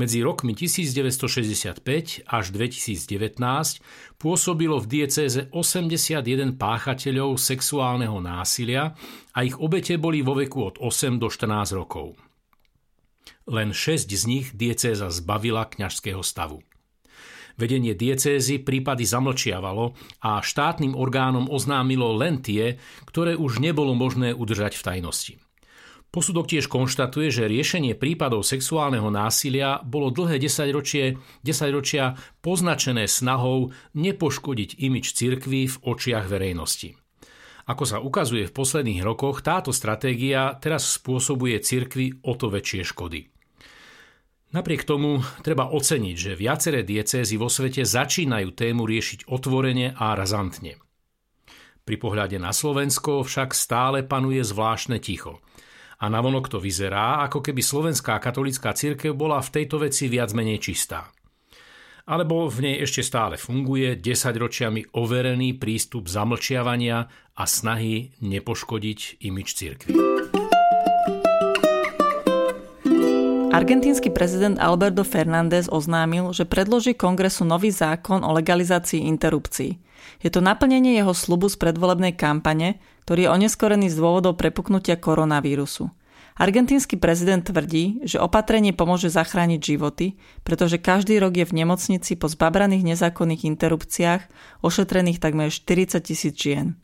Medzi 0.00 0.24
rokmi 0.24 0.56
1965 0.56 2.24
až 2.24 2.44
2019 2.56 3.36
pôsobilo 4.16 4.80
v 4.80 4.86
diecéze 4.88 5.52
81 5.52 6.56
páchateľov 6.56 7.36
sexuálneho 7.36 8.16
násilia 8.24 8.96
a 9.36 9.44
ich 9.44 9.60
obete 9.60 10.00
boli 10.00 10.24
vo 10.24 10.40
veku 10.40 10.72
od 10.72 10.80
8 10.80 11.20
do 11.20 11.28
14 11.28 11.76
rokov. 11.76 12.16
len 13.44 13.76
6 13.76 14.08
z 14.08 14.24
nich 14.24 14.46
diecéza 14.56 15.12
zbavila 15.12 15.68
kňažského 15.68 16.24
stavu. 16.24 16.64
Vedenie 17.60 17.92
diecézy 17.92 18.56
prípady 18.56 19.04
zamlčiavalo 19.04 19.92
a 20.24 20.40
štátnym 20.40 20.96
orgánom 20.96 21.44
oznámilo 21.44 22.16
len 22.16 22.40
tie, 22.40 22.80
ktoré 23.04 23.36
už 23.36 23.60
nebolo 23.60 23.92
možné 23.92 24.32
udržať 24.32 24.80
v 24.80 24.84
tajnosti. 24.86 25.34
Posudok 26.10 26.50
tiež 26.50 26.66
konštatuje, 26.66 27.30
že 27.30 27.46
riešenie 27.46 27.94
prípadov 27.94 28.42
sexuálneho 28.42 29.14
násilia 29.14 29.78
bolo 29.86 30.10
dlhé 30.10 30.42
desaťročie, 30.42 31.22
desaťročia 31.46 32.18
poznačené 32.42 33.06
snahou 33.06 33.70
nepoškodiť 33.94 34.82
imič 34.82 35.14
cirkvy 35.14 35.70
v 35.70 35.76
očiach 35.86 36.26
verejnosti. 36.26 36.98
Ako 37.70 37.86
sa 37.86 38.02
ukazuje 38.02 38.50
v 38.50 38.56
posledných 38.58 39.06
rokoch, 39.06 39.46
táto 39.46 39.70
stratégia 39.70 40.58
teraz 40.58 40.98
spôsobuje 40.98 41.62
cirkvi 41.62 42.18
o 42.26 42.34
to 42.34 42.50
väčšie 42.50 42.82
škody. 42.90 43.30
Napriek 44.50 44.82
tomu 44.82 45.22
treba 45.46 45.70
oceniť, 45.70 46.16
že 46.18 46.34
viaceré 46.34 46.82
diecézy 46.82 47.38
vo 47.38 47.46
svete 47.46 47.86
začínajú 47.86 48.50
tému 48.50 48.82
riešiť 48.82 49.30
otvorene 49.30 49.94
a 49.94 50.18
razantne. 50.18 50.74
Pri 51.86 51.96
pohľade 52.02 52.42
na 52.42 52.50
Slovensko 52.50 53.22
však 53.22 53.54
stále 53.54 54.02
panuje 54.02 54.42
zvláštne 54.42 54.98
ticho– 54.98 55.38
a 56.00 56.04
navonok 56.08 56.48
to 56.48 56.58
vyzerá, 56.58 57.20
ako 57.28 57.44
keby 57.44 57.60
slovenská 57.60 58.16
katolická 58.16 58.72
církev 58.72 59.12
bola 59.12 59.44
v 59.44 59.52
tejto 59.60 59.84
veci 59.84 60.08
viac 60.08 60.32
menej 60.32 60.58
čistá. 60.64 61.12
Alebo 62.08 62.48
v 62.48 62.58
nej 62.64 62.76
ešte 62.80 63.04
stále 63.04 63.36
funguje 63.36 64.00
10 64.00 64.34
ročiami 64.34 64.82
overený 64.96 65.60
prístup 65.60 66.08
zamlčiavania 66.08 67.06
a 67.36 67.42
snahy 67.44 68.16
nepoškodiť 68.24 69.22
imič 69.22 69.48
církvy. 69.54 69.92
Argentínsky 73.50 74.14
prezident 74.14 74.62
Alberto 74.62 75.02
Fernández 75.02 75.66
oznámil, 75.66 76.30
že 76.30 76.46
predloží 76.46 76.94
kongresu 76.94 77.42
nový 77.42 77.74
zákon 77.74 78.22
o 78.22 78.30
legalizácii 78.30 79.02
interrupcií. 79.10 79.82
Je 80.22 80.30
to 80.30 80.38
naplnenie 80.38 80.94
jeho 80.94 81.10
slubu 81.10 81.50
z 81.50 81.58
predvolebnej 81.58 82.14
kampane, 82.14 82.78
ktorý 83.10 83.26
je 83.26 83.32
oneskorený 83.34 83.90
z 83.90 83.98
dôvodov 83.98 84.38
prepuknutia 84.38 84.94
koronavírusu. 85.02 85.90
Argentínsky 86.38 86.94
prezident 86.94 87.42
tvrdí, 87.42 88.06
že 88.06 88.22
opatrenie 88.22 88.70
pomôže 88.70 89.10
zachrániť 89.10 89.60
životy, 89.60 90.14
pretože 90.46 90.78
každý 90.78 91.18
rok 91.18 91.34
je 91.34 91.44
v 91.44 91.56
nemocnici 91.58 92.14
po 92.14 92.30
zbabraných 92.30 92.94
nezákonných 92.94 93.50
interrupciách 93.50 94.30
ošetrených 94.62 95.18
takmer 95.18 95.50
40 95.50 95.98
tisíc 96.06 96.38
žien. 96.38 96.78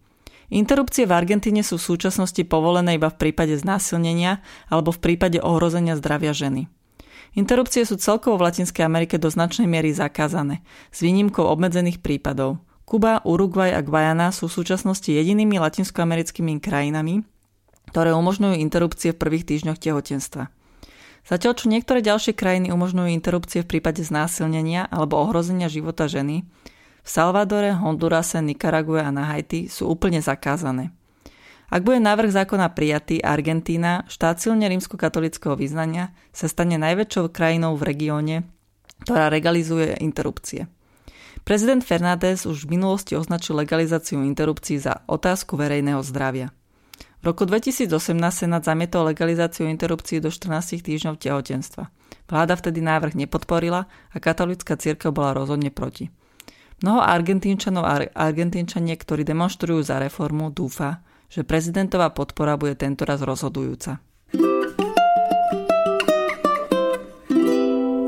Interrupcie 0.46 1.10
v 1.10 1.16
Argentíne 1.16 1.66
sú 1.66 1.74
v 1.74 1.86
súčasnosti 1.94 2.38
povolené 2.46 2.94
iba 2.94 3.10
v 3.10 3.18
prípade 3.18 3.58
znásilnenia 3.58 4.40
alebo 4.70 4.94
v 4.94 5.02
prípade 5.02 5.42
ohrozenia 5.42 5.98
zdravia 5.98 6.30
ženy. 6.30 6.70
Interrupcie 7.36 7.84
sú 7.84 7.98
celkovo 7.98 8.38
v 8.40 8.48
Latinskej 8.48 8.86
Amerike 8.86 9.18
do 9.18 9.28
značnej 9.28 9.68
miery 9.68 9.92
zakázané, 9.92 10.64
s 10.88 11.02
výnimkou 11.04 11.44
obmedzených 11.44 12.00
prípadov. 12.00 12.62
Kuba, 12.86 13.20
Uruguay 13.26 13.74
a 13.74 13.82
Guayana 13.82 14.30
sú 14.30 14.46
v 14.46 14.56
súčasnosti 14.62 15.10
jedinými 15.10 15.58
latinskoamerickými 15.58 16.62
krajinami, 16.62 17.26
ktoré 17.90 18.14
umožňujú 18.14 18.54
interrupcie 18.62 19.10
v 19.10 19.20
prvých 19.20 19.44
týždňoch 19.44 19.82
tehotenstva. 19.82 20.48
Zatiaľ 21.26 21.52
čo 21.58 21.66
niektoré 21.66 22.06
ďalšie 22.06 22.38
krajiny 22.38 22.70
umožňujú 22.70 23.10
interrupcie 23.10 23.66
v 23.66 23.70
prípade 23.74 24.06
znásilnenia 24.06 24.86
alebo 24.86 25.18
ohrozenia 25.18 25.66
života 25.66 26.06
ženy, 26.06 26.46
v 27.06 27.08
Salvadore, 27.08 27.70
Hondurase, 27.70 28.42
Nikarague 28.42 28.98
a 28.98 29.14
na 29.14 29.30
Haiti 29.30 29.70
sú 29.70 29.86
úplne 29.86 30.18
zakázané. 30.18 30.90
Ak 31.70 31.86
bude 31.86 32.02
návrh 32.02 32.34
zákona 32.34 32.75
prijatý, 32.75 33.22
Argentína, 33.22 34.02
štát 34.10 34.42
silne 34.42 34.66
rímskokatolického 34.66 35.54
význania, 35.54 36.10
sa 36.34 36.50
stane 36.50 36.75
najväčšou 36.78 37.30
krajinou 37.30 37.78
v 37.78 37.86
regióne, 37.94 38.36
ktorá 39.06 39.30
legalizuje 39.30 39.94
interrupcie. 40.02 40.66
Prezident 41.46 41.86
Fernández 41.86 42.42
už 42.42 42.66
v 42.66 42.75
minulosti 42.75 43.14
označil 43.14 43.54
legalizáciu 43.54 44.26
interrupcií 44.26 44.82
za 44.82 45.06
otázku 45.06 45.54
verejného 45.54 46.02
zdravia. 46.02 46.50
V 47.22 47.34
roku 47.34 47.46
2018 47.46 47.90
Senát 48.34 48.66
zamietol 48.66 49.14
legalizáciu 49.14 49.70
interrupcií 49.70 50.18
do 50.18 50.30
14 50.30 50.82
týždňov 50.82 51.22
tehotenstva. 51.22 51.86
Vláda 52.26 52.58
vtedy 52.58 52.82
návrh 52.82 53.14
nepodporila 53.14 53.86
a 53.86 54.16
katolická 54.18 54.75
církev 54.75 55.14
bola 55.14 55.38
rozhodne 55.38 55.70
proti. 55.70 56.10
Mnoho 56.85 57.00
Argentínčanov 57.00 57.85
a 57.88 58.04
Argentínčanie, 58.12 59.00
ktorí 59.00 59.25
demonstrujú 59.25 59.80
za 59.80 59.97
reformu, 59.97 60.52
dúfa, 60.52 61.00
že 61.33 61.40
prezidentová 61.40 62.12
podpora 62.12 62.61
bude 62.61 62.76
tentoraz 62.76 63.25
rozhodujúca. 63.25 64.04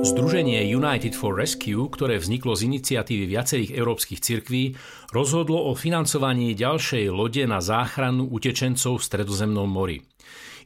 Združenie 0.09 0.69
United 0.69 1.17
for 1.17 1.33
Rescue, 1.33 1.89
ktoré 1.89 2.21
vzniklo 2.21 2.53
z 2.57 2.69
iniciatívy 2.69 3.25
viacerých 3.29 3.73
európskych 3.73 4.21
cirkví, 4.21 4.77
rozhodlo 5.17 5.69
o 5.69 5.73
financovaní 5.73 6.53
ďalšej 6.53 7.09
lode 7.09 7.45
na 7.49 7.65
záchranu 7.65 8.29
utečencov 8.29 9.01
v 9.01 9.07
Stredozemnom 9.09 9.69
mori. 9.69 10.05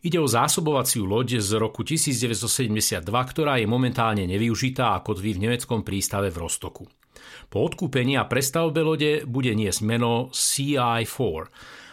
Ide 0.02 0.18
o 0.18 0.26
zásobovaciu 0.26 1.06
loď 1.06 1.38
z 1.38 1.54
roku 1.54 1.86
1972, 1.86 3.06
ktorá 3.06 3.62
je 3.62 3.70
momentálne 3.70 4.26
nevyužitá 4.26 4.98
a 4.98 5.02
kotví 5.06 5.38
v 5.38 5.46
nemeckom 5.46 5.86
prístave 5.86 6.34
v 6.34 6.42
Rostoku. 6.42 6.90
Po 7.52 7.68
odkúpení 7.68 8.16
a 8.16 8.24
prestavbe 8.24 8.80
lode 8.80 9.28
bude 9.28 9.52
niesť 9.52 9.84
meno 9.84 10.32
CI4 10.32 11.52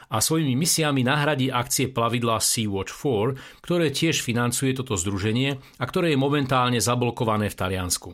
a 0.10 0.18
svojimi 0.24 0.56
misiami 0.56 1.04
nahradí 1.04 1.52
akcie 1.52 1.92
plavidla 1.92 2.40
Sea-Watch 2.40 2.96
4, 2.96 3.60
ktoré 3.60 3.92
tiež 3.92 4.24
financuje 4.24 4.72
toto 4.72 4.96
združenie 4.96 5.60
a 5.78 5.84
ktoré 5.84 6.16
je 6.16 6.24
momentálne 6.24 6.80
zablokované 6.80 7.52
v 7.52 7.60
Taliansku. 7.60 8.10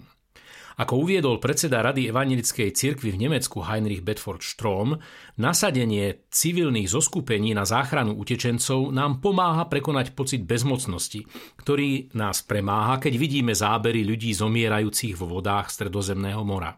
Ako 0.75 1.08
uviedol 1.08 1.40
predseda 1.40 1.80
Rady 1.80 2.12
Evangelickej 2.12 2.75
cirkvi 2.75 3.16
v 3.16 3.30
Nemecku 3.30 3.64
Heinrich 3.64 4.04
Bedford 4.04 4.44
Strom, 4.44 5.00
nasadenie 5.40 6.28
civilných 6.28 6.92
zoskupení 6.92 7.56
na 7.56 7.64
záchranu 7.64 8.12
utečencov 8.20 8.92
nám 8.92 9.24
pomáha 9.24 9.72
prekonať 9.72 10.12
pocit 10.12 10.44
bezmocnosti, 10.44 11.24
ktorý 11.56 12.12
nás 12.12 12.44
premáha, 12.44 13.00
keď 13.00 13.14
vidíme 13.16 13.56
zábery 13.56 14.04
ľudí 14.04 14.36
zomierajúcich 14.36 15.16
vo 15.16 15.40
vodách 15.40 15.72
Stredozemného 15.72 16.44
mora. 16.44 16.75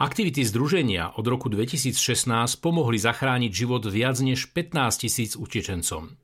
Aktivity 0.00 0.48
združenia 0.48 1.12
od 1.20 1.28
roku 1.28 1.52
2016 1.52 2.24
pomohli 2.64 2.96
zachrániť 2.96 3.52
život 3.52 3.84
viac 3.84 4.16
než 4.24 4.48
15 4.48 4.96
tisíc 4.96 5.36
utečencom. 5.36 6.16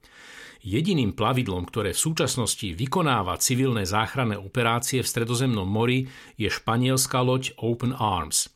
Jediným 0.64 1.12
plavidlom, 1.12 1.68
ktoré 1.68 1.92
v 1.92 2.00
súčasnosti 2.00 2.72
vykonáva 2.72 3.36
civilné 3.36 3.84
záchranné 3.84 4.40
operácie 4.40 5.04
v 5.04 5.10
Stredozemnom 5.12 5.68
mori, 5.68 6.08
je 6.40 6.48
španielská 6.48 7.20
loď 7.20 7.52
Open 7.60 7.92
Arms. 7.92 8.48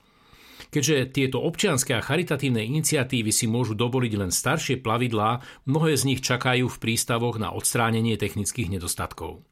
Keďže 0.72 1.12
tieto 1.12 1.44
občianské 1.44 2.00
a 2.00 2.00
charitatívne 2.00 2.64
iniciatívy 2.64 3.28
si 3.28 3.44
môžu 3.44 3.76
dovoliť 3.76 4.12
len 4.16 4.32
staršie 4.32 4.80
plavidlá, 4.80 5.44
mnohé 5.68 6.00
z 6.00 6.08
nich 6.08 6.24
čakajú 6.24 6.64
v 6.64 6.80
prístavoch 6.80 7.36
na 7.36 7.52
odstránenie 7.52 8.16
technických 8.16 8.72
nedostatkov. 8.72 9.44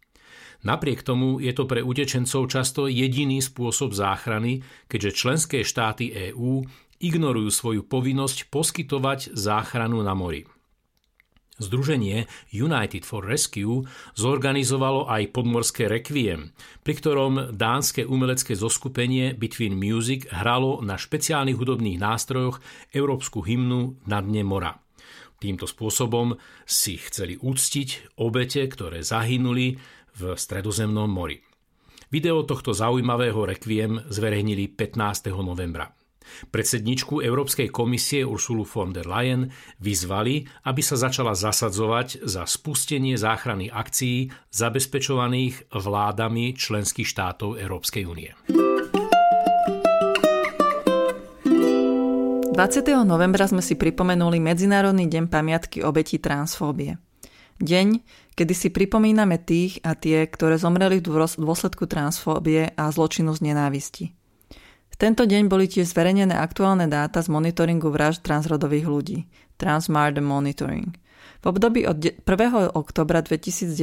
Napriek 0.66 1.06
tomu 1.06 1.38
je 1.38 1.54
to 1.54 1.70
pre 1.70 1.84
utečencov 1.86 2.50
často 2.50 2.90
jediný 2.90 3.38
spôsob 3.38 3.94
záchrany, 3.94 4.62
keďže 4.90 5.10
členské 5.14 5.58
štáty 5.62 6.10
EÚ 6.34 6.66
ignorujú 6.98 7.50
svoju 7.54 7.82
povinnosť 7.86 8.50
poskytovať 8.50 9.38
záchranu 9.38 10.02
na 10.02 10.18
mori. 10.18 10.42
Združenie 11.58 12.30
United 12.54 13.02
for 13.02 13.26
Rescue 13.26 13.82
zorganizovalo 14.14 15.10
aj 15.10 15.34
podmorské 15.34 15.90
rekviem, 15.90 16.54
pri 16.86 16.94
ktorom 16.94 17.50
dánske 17.50 18.06
umelecké 18.06 18.54
zoskupenie 18.54 19.34
Between 19.34 19.74
Music 19.74 20.30
hralo 20.30 20.78
na 20.86 20.94
špeciálnych 20.94 21.58
hudobných 21.58 21.98
nástrojoch 21.98 22.62
európsku 22.94 23.42
hymnu 23.42 23.98
na 24.06 24.22
dne 24.22 24.46
mora. 24.46 24.78
Týmto 25.38 25.70
spôsobom 25.70 26.34
si 26.66 26.98
chceli 26.98 27.38
úctiť 27.38 28.18
obete, 28.18 28.62
ktoré 28.66 29.06
zahynuli 29.06 29.78
v 30.18 30.34
Stredozemnom 30.34 31.06
mori. 31.06 31.38
Video 32.10 32.42
tohto 32.42 32.74
zaujímavého 32.74 33.46
rekviem 33.46 34.02
zverejnili 34.10 34.66
15. 34.74 35.30
novembra. 35.38 35.94
Predsedničku 36.52 37.24
Európskej 37.24 37.72
komisie 37.72 38.20
Ursulu 38.26 38.66
von 38.68 38.92
der 38.92 39.08
Leyen 39.08 39.48
vyzvali, 39.80 40.44
aby 40.68 40.82
sa 40.84 41.00
začala 41.00 41.32
zasadzovať 41.32 42.26
za 42.26 42.44
spustenie 42.44 43.16
záchranných 43.16 43.72
akcií 43.72 44.28
zabezpečovaných 44.52 45.72
vládami 45.72 46.52
členských 46.52 47.08
štátov 47.08 47.56
Európskej 47.56 48.04
únie. 48.04 48.36
20. 52.58 52.58
novembra 53.06 53.46
sme 53.46 53.62
si 53.62 53.78
pripomenuli 53.78 54.42
Medzinárodný 54.42 55.06
deň 55.06 55.30
pamiatky 55.30 55.78
obetí 55.86 56.18
transfóbie. 56.18 57.07
Deň, 57.58 58.06
kedy 58.38 58.54
si 58.54 58.68
pripomíname 58.70 59.34
tých 59.34 59.82
a 59.82 59.98
tie, 59.98 60.22
ktoré 60.30 60.62
zomreli 60.62 61.02
v 61.02 61.10
dôsledku 61.42 61.90
transfóbie 61.90 62.70
a 62.78 62.86
zločinu 62.94 63.34
z 63.34 63.50
nenávisti. 63.50 64.14
V 64.88 64.94
tento 64.94 65.26
deň 65.26 65.50
boli 65.50 65.66
tiež 65.66 65.90
zverejnené 65.90 66.38
aktuálne 66.38 66.86
dáta 66.86 67.18
z 67.18 67.30
monitoringu 67.30 67.90
vražd 67.90 68.22
transrodových 68.22 68.86
ľudí, 68.86 69.18
Transmardem 69.58 70.22
Monitoring. 70.22 70.94
V 71.42 71.44
období 71.50 71.82
od 71.86 71.98
1. 71.98 72.22
oktobra 72.78 73.26
2019 73.26 73.74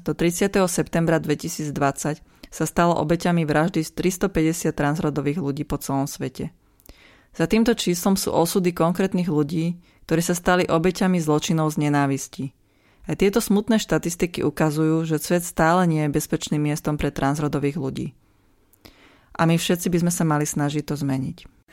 do 0.00 0.12
30. 0.16 0.56
septembra 0.68 1.20
2020 1.20 2.24
sa 2.50 2.64
stalo 2.64 2.96
obeťami 3.04 3.44
vraždy 3.44 3.84
z 3.84 4.16
350 4.16 4.72
transrodových 4.72 5.38
ľudí 5.44 5.68
po 5.68 5.76
celom 5.76 6.08
svete. 6.08 6.56
Za 7.36 7.46
týmto 7.46 7.76
číslom 7.76 8.16
sú 8.16 8.32
osudy 8.32 8.72
konkrétnych 8.72 9.28
ľudí, 9.28 9.78
ktorí 10.08 10.22
sa 10.24 10.34
stali 10.34 10.64
obeťami 10.66 11.20
zločinov 11.20 11.72
z 11.76 11.88
nenávisti. 11.88 12.44
Aj 13.10 13.18
tieto 13.18 13.42
smutné 13.42 13.82
štatistiky 13.82 14.46
ukazujú, 14.46 15.02
že 15.02 15.18
svet 15.18 15.42
stále 15.42 15.82
nie 15.90 16.06
je 16.06 16.14
bezpečným 16.14 16.62
miestom 16.62 16.94
pre 16.94 17.10
transrodových 17.10 17.74
ľudí. 17.74 18.14
A 19.34 19.50
my 19.50 19.58
všetci 19.58 19.90
by 19.90 19.98
sme 20.06 20.12
sa 20.14 20.22
mali 20.22 20.46
snažiť 20.46 20.86
to 20.86 20.94
zmeniť. 20.94 21.66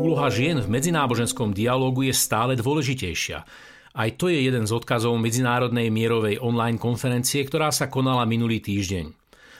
Úloha 0.00 0.32
žien 0.32 0.56
v 0.56 0.72
medzináboženskom 0.72 1.52
dialógu 1.52 2.08
je 2.08 2.16
stále 2.16 2.56
dôležitejšia. 2.56 3.44
Aj 3.92 4.08
to 4.16 4.32
je 4.32 4.48
jeden 4.48 4.64
z 4.64 4.72
odkazov 4.72 5.12
Medzinárodnej 5.20 5.92
mierovej 5.92 6.40
online 6.40 6.80
konferencie, 6.80 7.44
ktorá 7.44 7.68
sa 7.68 7.92
konala 7.92 8.24
minulý 8.24 8.64
týždeň. 8.64 9.17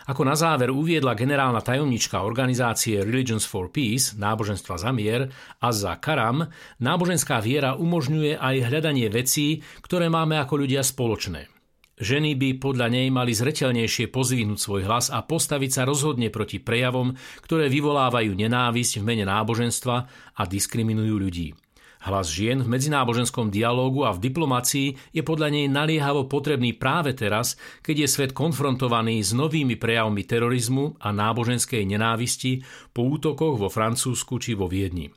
Ako 0.09 0.25
na 0.25 0.33
záver 0.33 0.73
uviedla 0.73 1.13
generálna 1.13 1.61
tajomnička 1.61 2.25
organizácie 2.25 3.05
Religions 3.05 3.45
for 3.45 3.69
Peace, 3.69 4.17
náboženstva 4.17 4.81
za 4.81 4.89
mier, 4.89 5.29
Azza 5.61 6.01
Karam, 6.01 6.49
náboženská 6.81 7.45
viera 7.45 7.77
umožňuje 7.77 8.41
aj 8.41 8.73
hľadanie 8.73 9.13
vecí, 9.13 9.61
ktoré 9.85 10.09
máme 10.09 10.41
ako 10.41 10.65
ľudia 10.65 10.81
spoločné. 10.81 11.53
Ženy 12.01 12.41
by 12.41 12.49
podľa 12.57 12.89
nej 12.89 13.13
mali 13.13 13.37
zreteľnejšie 13.37 14.09
pozvihnúť 14.09 14.57
svoj 14.57 14.89
hlas 14.89 15.13
a 15.13 15.21
postaviť 15.21 15.71
sa 15.77 15.83
rozhodne 15.85 16.33
proti 16.33 16.57
prejavom, 16.57 17.13
ktoré 17.45 17.69
vyvolávajú 17.69 18.33
nenávisť 18.33 19.03
v 19.03 19.07
mene 19.13 19.29
náboženstva 19.29 19.97
a 20.41 20.43
diskriminujú 20.49 21.15
ľudí. 21.21 21.53
Hlas 21.99 22.31
žien 22.31 22.63
v 22.63 22.71
medzináboženskom 22.71 23.51
dialógu 23.51 24.07
a 24.07 24.15
v 24.15 24.23
diplomácii 24.31 24.89
je 25.11 25.23
podľa 25.27 25.51
nej 25.51 25.67
naliehavo 25.67 26.31
potrebný 26.31 26.79
práve 26.79 27.11
teraz, 27.11 27.59
keď 27.83 28.07
je 28.07 28.09
svet 28.09 28.31
konfrontovaný 28.31 29.19
s 29.19 29.35
novými 29.35 29.75
prejavmi 29.75 30.23
terorizmu 30.23 31.03
a 31.03 31.11
náboženskej 31.11 31.83
nenávisti 31.83 32.63
po 32.95 33.03
útokoch 33.11 33.59
vo 33.59 33.67
Francúzsku 33.67 34.39
či 34.39 34.55
vo 34.55 34.71
Viedni. 34.71 35.11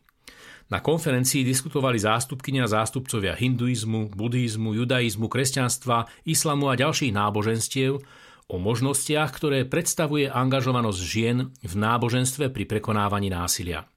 Na 0.71 0.79
konferencii 0.79 1.43
diskutovali 1.43 2.00
zástupkynia 2.00 2.63
zástupcovia 2.63 3.35
hinduizmu, 3.35 4.15
buddhizmu, 4.15 4.71
judaizmu, 4.71 5.27
kresťanstva, 5.27 6.07
islamu 6.23 6.71
a 6.71 6.79
ďalších 6.79 7.11
náboženstiev 7.11 8.00
o 8.47 8.55
možnostiach, 8.55 9.35
ktoré 9.35 9.67
predstavuje 9.67 10.31
angažovanosť 10.31 11.00
žien 11.03 11.51
v 11.59 11.73
náboženstve 11.75 12.55
pri 12.55 12.63
prekonávaní 12.71 13.27
násilia. 13.27 13.90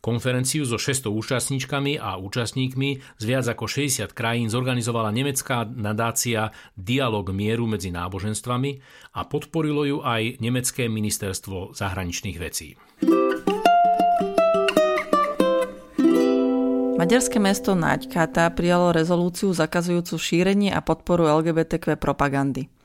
Konferenciu 0.00 0.64
so 0.64 0.80
600 0.80 1.12
účastníčkami 1.12 2.00
a 2.00 2.16
účastníkmi 2.16 3.20
z 3.20 3.24
viac 3.28 3.44
ako 3.52 3.68
60 3.68 4.16
krajín 4.16 4.48
zorganizovala 4.48 5.12
nemecká 5.12 5.68
nadácia 5.68 6.56
Dialog 6.72 7.28
mieru 7.36 7.68
medzi 7.68 7.92
náboženstvami 7.92 8.80
a 9.12 9.20
podporilo 9.28 9.84
ju 9.84 9.98
aj 10.00 10.40
nemecké 10.40 10.88
ministerstvo 10.88 11.76
zahraničných 11.76 12.38
vecí. 12.40 12.80
Maďarské 16.96 17.36
mesto 17.36 17.76
Naďkata 17.76 18.48
prijalo 18.56 18.96
rezolúciu 18.96 19.52
zakazujúcu 19.52 20.16
šírenie 20.16 20.72
a 20.72 20.80
podporu 20.80 21.28
LGBTQ 21.28 22.00
propagandy. 22.00 22.79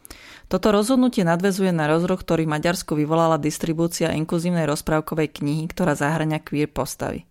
Toto 0.46 0.70
rozhodnutie 0.70 1.26
nadvezuje 1.26 1.74
na 1.74 1.90
rozruch, 1.90 2.22
ktorý 2.22 2.46
Maďarsku 2.46 2.94
vyvolala 2.94 3.42
distribúcia 3.42 4.14
inkluzívnej 4.14 4.70
rozprávkovej 4.70 5.42
knihy, 5.42 5.66
ktorá 5.70 5.98
zahrania 5.98 6.38
queer 6.38 6.70
postavy. 6.70 7.26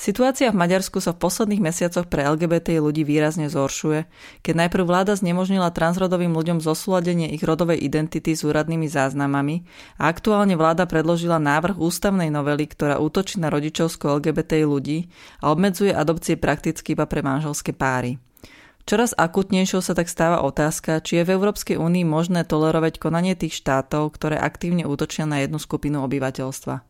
Situácia 0.00 0.48
v 0.48 0.56
Maďarsku 0.56 0.96
sa 1.04 1.12
v 1.12 1.20
posledných 1.28 1.60
mesiacoch 1.60 2.08
pre 2.08 2.24
LGBT 2.24 2.80
ľudí 2.80 3.04
výrazne 3.04 3.52
zhoršuje, 3.52 4.08
keď 4.40 4.54
najprv 4.64 4.84
vláda 4.88 5.12
znemožnila 5.12 5.68
transrodovým 5.68 6.32
ľuďom 6.32 6.64
zosúladenie 6.64 7.28
ich 7.36 7.44
rodovej 7.44 7.84
identity 7.84 8.32
s 8.32 8.40
úradnými 8.40 8.88
záznamami 8.88 9.60
a 10.00 10.08
aktuálne 10.08 10.56
vláda 10.56 10.88
predložila 10.88 11.36
návrh 11.36 11.76
ústavnej 11.76 12.32
novely, 12.32 12.64
ktorá 12.72 12.96
útočí 12.96 13.44
na 13.44 13.52
rodičovskú 13.52 14.08
LGBT 14.20 14.64
ľudí 14.64 15.12
a 15.44 15.52
obmedzuje 15.52 15.92
adopcie 15.92 16.40
prakticky 16.40 16.96
iba 16.96 17.04
pre 17.04 17.20
manželské 17.20 17.76
páry. 17.76 18.16
Čoraz 18.90 19.14
akutnejšou 19.14 19.86
sa 19.86 19.94
tak 19.94 20.10
stáva 20.10 20.42
otázka, 20.42 20.98
či 20.98 21.22
je 21.22 21.26
v 21.30 21.38
Európskej 21.38 21.78
únii 21.78 22.02
možné 22.02 22.42
tolerovať 22.42 22.98
konanie 22.98 23.38
tých 23.38 23.54
štátov, 23.62 24.10
ktoré 24.18 24.34
aktívne 24.34 24.82
útočia 24.82 25.30
na 25.30 25.38
jednu 25.38 25.62
skupinu 25.62 26.02
obyvateľstva. 26.02 26.82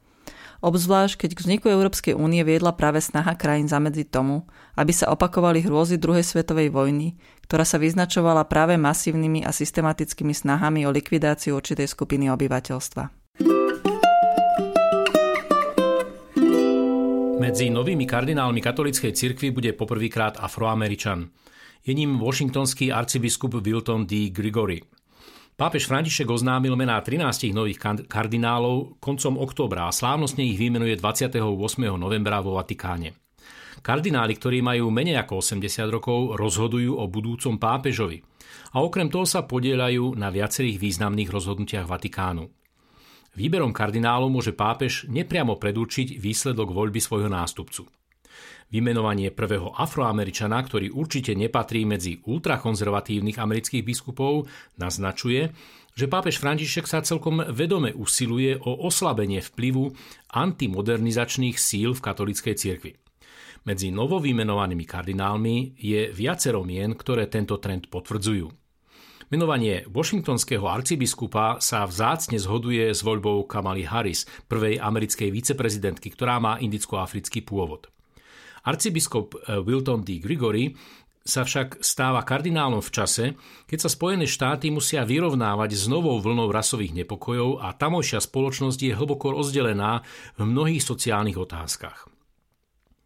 Obzvlášť, 0.64 1.20
keď 1.20 1.30
k 1.36 1.42
vzniku 1.44 1.68
Európskej 1.68 2.16
únie 2.16 2.40
viedla 2.40 2.72
práve 2.72 3.04
snaha 3.04 3.36
krajín 3.36 3.68
zamedziť 3.68 4.08
tomu, 4.08 4.48
aby 4.80 4.96
sa 4.96 5.12
opakovali 5.12 5.60
hrôzy 5.60 6.00
druhej 6.00 6.24
svetovej 6.24 6.72
vojny, 6.72 7.20
ktorá 7.44 7.68
sa 7.68 7.76
vyznačovala 7.76 8.48
práve 8.48 8.80
masívnymi 8.80 9.44
a 9.44 9.52
systematickými 9.52 10.32
snahami 10.32 10.88
o 10.88 10.90
likvidáciu 10.96 11.52
určitej 11.52 11.84
skupiny 11.84 12.32
obyvateľstva. 12.32 13.12
Medzi 17.44 17.68
novými 17.68 18.08
kardinálmi 18.08 18.64
katolíckej 18.64 19.12
cirkvi 19.12 19.52
bude 19.52 19.76
poprvýkrát 19.76 20.40
afroameričan. 20.40 21.28
Je 21.80 21.96
ním 21.96 22.20
washingtonský 22.20 22.92
arcibiskup 22.92 23.54
Wilton 23.56 24.04
D. 24.04 24.28
Grigory. 24.28 24.84
Pápež 25.56 25.88
František 25.88 26.28
oznámil 26.28 26.72
mená 26.76 27.00
13 27.00 27.52
nových 27.52 27.80
kardinálov 28.08 28.96
koncom 28.96 29.36
októbra 29.36 29.88
a 29.88 29.92
slávnostne 29.92 30.40
ich 30.40 30.56
vymenuje 30.56 30.96
28. 30.96 31.36
novembra 32.00 32.40
vo 32.40 32.56
Vatikáne. 32.56 33.12
Kardináli, 33.80 34.36
ktorí 34.36 34.60
majú 34.60 34.92
menej 34.92 35.20
ako 35.20 35.40
80 35.40 35.88
rokov, 35.88 36.36
rozhodujú 36.36 37.00
o 37.00 37.04
budúcom 37.08 37.56
pápežovi 37.56 38.24
a 38.72 38.80
okrem 38.84 39.08
toho 39.08 39.24
sa 39.28 39.44
podielajú 39.44 40.16
na 40.16 40.28
viacerých 40.28 40.80
významných 40.80 41.28
rozhodnutiach 41.28 41.88
Vatikánu. 41.88 42.48
Výberom 43.36 43.72
kardinálov 43.72 44.28
môže 44.28 44.52
pápež 44.52 45.08
nepriamo 45.08 45.56
predurčiť 45.56 46.18
výsledok 46.18 46.72
voľby 46.72 47.00
svojho 47.00 47.28
nástupcu. 47.28 47.84
Vymenovanie 48.70 49.34
prvého 49.34 49.74
afroameričana, 49.74 50.62
ktorý 50.62 50.94
určite 50.94 51.34
nepatrí 51.34 51.82
medzi 51.82 52.22
ultrakonzervatívnych 52.22 53.38
amerických 53.42 53.82
biskupov, 53.82 54.46
naznačuje, 54.78 55.50
že 55.98 56.06
pápež 56.06 56.38
František 56.38 56.86
sa 56.86 57.02
celkom 57.02 57.42
vedome 57.50 57.90
usiluje 57.90 58.56
o 58.62 58.86
oslabenie 58.86 59.42
vplyvu 59.42 59.90
antimodernizačných 60.30 61.58
síl 61.58 61.92
v 61.92 62.04
katolíckej 62.04 62.54
cirkvi. 62.54 62.94
Medzi 63.66 63.92
novovymenovanými 63.92 64.86
kardinálmi 64.88 65.76
je 65.76 66.08
viacero 66.14 66.64
mien, 66.64 66.96
ktoré 66.96 67.28
tento 67.28 67.60
trend 67.60 67.92
potvrdzujú. 67.92 68.48
Menovanie 69.30 69.86
washingtonského 69.86 70.66
arcibiskupa 70.66 71.62
sa 71.62 71.86
vzácne 71.86 72.34
zhoduje 72.40 72.90
s 72.90 73.04
voľbou 73.06 73.46
Kamaly 73.46 73.86
Harris, 73.86 74.26
prvej 74.50 74.82
americkej 74.82 75.30
viceprezidentky, 75.30 76.10
ktorá 76.10 76.42
má 76.42 76.58
indicko-africký 76.58 77.46
pôvod. 77.46 77.86
Arcibiskup 78.66 79.36
eh, 79.36 79.60
Wilton 79.60 80.04
D. 80.04 80.20
Grigory 80.20 80.74
sa 81.20 81.44
však 81.44 81.84
stáva 81.84 82.24
kardinálom 82.24 82.80
v 82.80 82.90
čase, 82.90 83.24
keď 83.68 83.78
sa 83.86 83.90
Spojené 83.92 84.24
štáty 84.24 84.72
musia 84.72 85.04
vyrovnávať 85.04 85.76
s 85.76 85.84
novou 85.86 86.16
vlnou 86.16 86.48
rasových 86.48 87.04
nepokojov 87.04 87.60
a 87.60 87.76
tamojšia 87.76 88.24
spoločnosť 88.24 88.80
je 88.80 88.92
hlboko 88.96 89.36
rozdelená 89.36 90.00
v 90.40 90.42
mnohých 90.48 90.80
sociálnych 90.80 91.36
otázkach. 91.36 92.08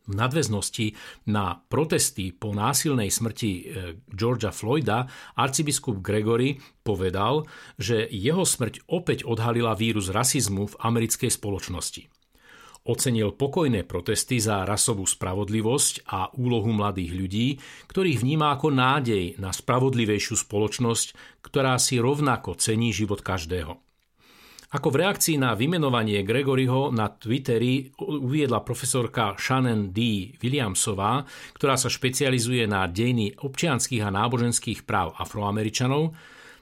V 0.05 0.13
nadväznosti 0.21 0.93
na 1.33 1.57
protesty 1.57 2.29
po 2.29 2.53
násilnej 2.53 3.09
smrti 3.09 3.53
eh, 3.53 3.65
Georgia 4.13 4.53
Floyda 4.55 5.09
arcibiskup 5.35 6.05
Gregory 6.05 6.61
povedal, 6.85 7.49
že 7.81 8.05
jeho 8.13 8.45
smrť 8.45 8.85
opäť 8.87 9.25
odhalila 9.25 9.73
vírus 9.75 10.13
rasizmu 10.13 10.71
v 10.71 10.79
americkej 10.79 11.33
spoločnosti. 11.33 12.14
Ocenil 12.85 13.33
pokojné 13.33 13.89
protesty 13.89 14.37
za 14.37 14.69
rasovú 14.69 15.09
spravodlivosť 15.09 16.05
a 16.05 16.29
úlohu 16.37 16.69
mladých 16.69 17.17
ľudí, 17.17 17.49
ktorých 17.89 18.21
vníma 18.21 18.53
ako 18.53 18.77
nádej 18.77 19.41
na 19.41 19.57
spravodlivejšiu 19.57 20.45
spoločnosť, 20.45 21.41
ktorá 21.41 21.81
si 21.81 21.97
rovnako 21.97 22.61
cení 22.61 22.93
život 22.93 23.25
každého. 23.25 23.81
Ako 24.77 24.93
v 24.93 25.01
reakcii 25.01 25.41
na 25.41 25.57
vymenovanie 25.57 26.21
Gregoryho 26.29 26.93
na 26.93 27.09
Twitteri 27.09 27.89
uviedla 28.05 28.61
profesorka 28.61 29.33
Shannon 29.41 29.89
D. 29.89 30.35
Williamsová, 30.45 31.25
ktorá 31.57 31.81
sa 31.81 31.89
špecializuje 31.89 32.69
na 32.69 32.85
dejiny 32.85 33.33
občianských 33.33 34.05
a 34.05 34.13
náboženských 34.13 34.85
práv 34.85 35.17
afroameričanov, 35.17 36.13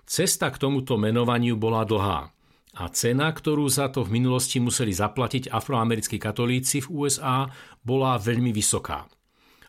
cesta 0.06 0.54
k 0.54 0.60
tomuto 0.60 0.94
menovaniu 0.94 1.58
bola 1.58 1.82
dlhá 1.82 2.30
a 2.72 2.88
cena, 2.88 3.28
ktorú 3.28 3.68
za 3.68 3.92
to 3.92 4.00
v 4.04 4.16
minulosti 4.16 4.56
museli 4.56 4.96
zaplatiť 4.96 5.52
afroamerickí 5.52 6.16
katolíci 6.16 6.80
v 6.80 6.88
USA, 7.04 7.44
bola 7.84 8.16
veľmi 8.16 8.48
vysoká. 8.48 9.04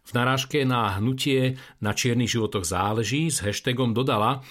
V 0.03 0.11
narážke 0.15 0.63
na 0.67 0.99
hnutie 0.99 1.55
na 1.79 1.95
čiernych 1.95 2.31
životoch 2.31 2.67
záleží 2.67 3.31
s 3.31 3.39
hashtagom 3.43 3.95
dodala, 3.95 4.43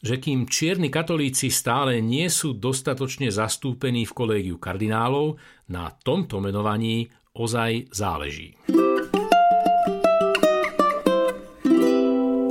že 0.00 0.16
kým 0.16 0.48
čierni 0.48 0.88
katolíci 0.88 1.52
stále 1.52 2.00
nie 2.00 2.28
sú 2.32 2.56
dostatočne 2.56 3.28
zastúpení 3.28 4.08
v 4.08 4.16
kolégiu 4.16 4.56
kardinálov, 4.56 5.36
na 5.68 5.92
tomto 5.92 6.40
menovaní 6.40 7.12
ozaj 7.36 7.92
záleží. 7.92 8.56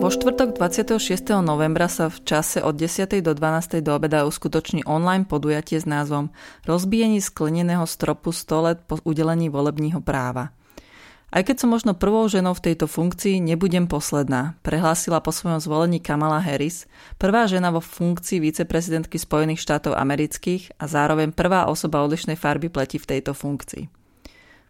Vo 0.10 0.18
štvrtok 0.18 0.58
26. 0.58 1.38
novembra 1.46 1.86
sa 1.86 2.10
v 2.10 2.18
čase 2.26 2.66
od 2.66 2.74
10. 2.74 3.22
do 3.22 3.38
12. 3.38 3.78
do 3.86 3.94
obeda 3.94 4.26
uskutoční 4.26 4.82
online 4.90 5.30
podujatie 5.30 5.78
s 5.78 5.86
názvom 5.86 6.34
Rozbíjení 6.66 7.22
skleneného 7.22 7.86
stropu 7.86 8.34
100 8.34 8.62
let 8.66 8.78
po 8.90 8.98
udelení 9.06 9.54
volebního 9.54 10.02
práva. 10.02 10.50
Aj 11.30 11.46
keď 11.46 11.62
som 11.62 11.70
možno 11.70 11.94
prvou 11.94 12.26
ženou 12.26 12.58
v 12.58 12.74
tejto 12.74 12.90
funkcii, 12.90 13.38
nebudem 13.38 13.86
posledná, 13.86 14.58
prehlásila 14.66 15.22
po 15.22 15.30
svojom 15.30 15.62
zvolení 15.62 16.02
Kamala 16.02 16.42
Harris, 16.42 16.90
prvá 17.22 17.46
žena 17.46 17.70
vo 17.70 17.78
funkcii 17.78 18.42
viceprezidentky 18.42 19.22
Spojených 19.22 19.62
štátov 19.62 19.94
amerických 19.94 20.74
a 20.82 20.90
zároveň 20.90 21.38
prvá 21.38 21.70
osoba 21.70 22.02
odlišnej 22.02 22.34
farby 22.34 22.74
pleti 22.74 22.98
v 22.98 23.14
tejto 23.14 23.38
funkcii. 23.38 23.99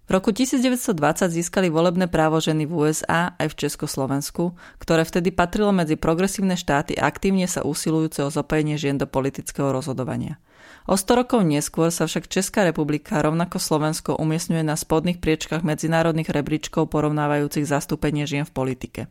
V 0.09 0.17
roku 0.17 0.33
1920 0.33 0.97
získali 1.29 1.69
volebné 1.69 2.09
právo 2.09 2.41
ženy 2.41 2.65
v 2.65 2.89
USA 2.89 3.37
aj 3.37 3.53
v 3.53 3.59
Československu, 3.61 4.57
ktoré 4.81 5.05
vtedy 5.05 5.29
patrilo 5.29 5.69
medzi 5.69 6.01
progresívne 6.01 6.57
štáty 6.57 6.97
aktívne 6.97 7.45
sa 7.45 7.61
usilujúce 7.61 8.25
o 8.25 8.33
zapojenie 8.33 8.73
žien 8.73 8.97
do 8.97 9.05
politického 9.05 9.69
rozhodovania. 9.69 10.41
O 10.89 10.97
100 10.97 11.13
rokov 11.13 11.45
neskôr 11.45 11.93
sa 11.93 12.09
však 12.09 12.25
Česká 12.25 12.65
republika 12.65 13.21
rovnako 13.21 13.61
Slovensko 13.61 14.17
umiestňuje 14.17 14.65
na 14.65 14.73
spodných 14.73 15.21
priečkach 15.21 15.61
medzinárodných 15.61 16.33
rebríčkov 16.33 16.89
porovnávajúcich 16.89 17.69
zastúpenie 17.69 18.25
žien 18.25 18.49
v 18.49 18.55
politike. 18.57 19.01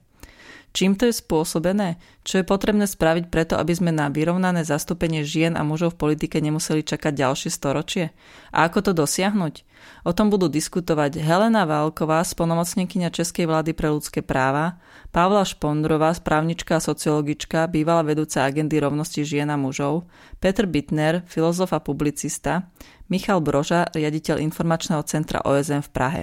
Čím 0.77 1.01
to 1.01 1.09
je 1.09 1.17
spôsobené? 1.17 1.97
Čo 2.29 2.41
je 2.41 2.45
potrebné 2.45 2.85
spraviť 2.85 3.33
preto, 3.33 3.57
aby 3.57 3.73
sme 3.73 3.89
na 3.89 4.13
vyrovnané 4.13 4.69
zastúpenie 4.69 5.25
žien 5.25 5.57
a 5.57 5.65
mužov 5.65 5.97
v 5.97 6.07
politike 6.07 6.45
nemuseli 6.45 6.85
čakať 6.85 7.13
ďalšie 7.17 7.51
storočie? 7.51 8.13
A 8.53 8.69
ako 8.69 8.85
to 8.85 8.93
dosiahnuť? 8.93 9.65
O 10.05 10.13
tom 10.13 10.29
budú 10.29 10.53
diskutovať 10.53 11.19
Helena 11.25 11.65
Válková, 11.65 12.21
spolnomocnenkyňa 12.21 13.09
Českej 13.09 13.49
vlády 13.49 13.73
pre 13.73 13.89
ľudské 13.89 14.21
práva, 14.21 14.77
Pavla 15.09 15.49
Špondrová, 15.49 16.13
správnička 16.13 16.77
a 16.77 16.85
sociologička, 16.85 17.65
bývalá 17.73 18.05
vedúca 18.05 18.45
agendy 18.45 18.77
rovnosti 18.77 19.25
žien 19.25 19.49
a 19.49 19.57
mužov, 19.57 20.05
Petr 20.37 20.69
Bitner, 20.69 21.25
filozof 21.25 21.73
a 21.73 21.81
publicista, 21.81 22.69
Michal 23.09 23.41
Broža, 23.41 23.89
riaditeľ 23.97 24.37
informačného 24.45 25.01
centra 25.09 25.41
OSM 25.41 25.81
v 25.81 25.91
Prahe. 25.97 26.23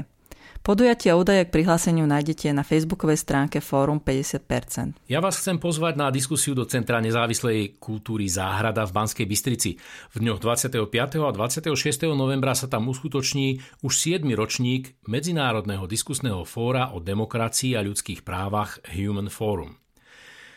Podujatie 0.65 1.13
a 1.13 1.19
údaje 1.21 1.45
k 1.45 1.61
prihláseniu 1.61 2.09
nájdete 2.09 2.49
na 2.49 2.65
facebookovej 2.65 3.21
stránke 3.21 3.61
Fórum 3.61 4.01
50%. 4.01 4.97
Ja 5.05 5.21
vás 5.21 5.37
chcem 5.37 5.61
pozvať 5.61 5.93
na 5.93 6.09
diskusiu 6.09 6.57
do 6.57 6.65
Centra 6.65 6.97
nezávislej 7.05 7.77
kultúry 7.77 8.25
Záhrada 8.25 8.81
v 8.89 8.97
Banskej 8.97 9.29
Bystrici. 9.29 9.77
V 10.09 10.25
dňoch 10.25 10.41
25. 10.41 10.89
a 11.21 11.29
26. 11.29 11.69
novembra 12.17 12.57
sa 12.57 12.65
tam 12.65 12.89
uskutoční 12.89 13.61
už 13.85 13.93
7. 13.93 14.25
ročník 14.33 14.97
Medzinárodného 15.05 15.85
diskusného 15.85 16.41
fóra 16.49 16.97
o 16.97 16.99
demokracii 16.99 17.77
a 17.77 17.85
ľudských 17.85 18.25
právach 18.25 18.81
Human 18.89 19.29
Forum. 19.29 19.77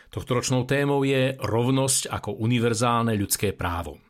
Tohtoročnou 0.09 0.65
témou 0.65 1.05
je 1.05 1.37
rovnosť 1.37 2.09
ako 2.09 2.41
univerzálne 2.41 3.13
ľudské 3.13 3.53
právo. 3.53 4.08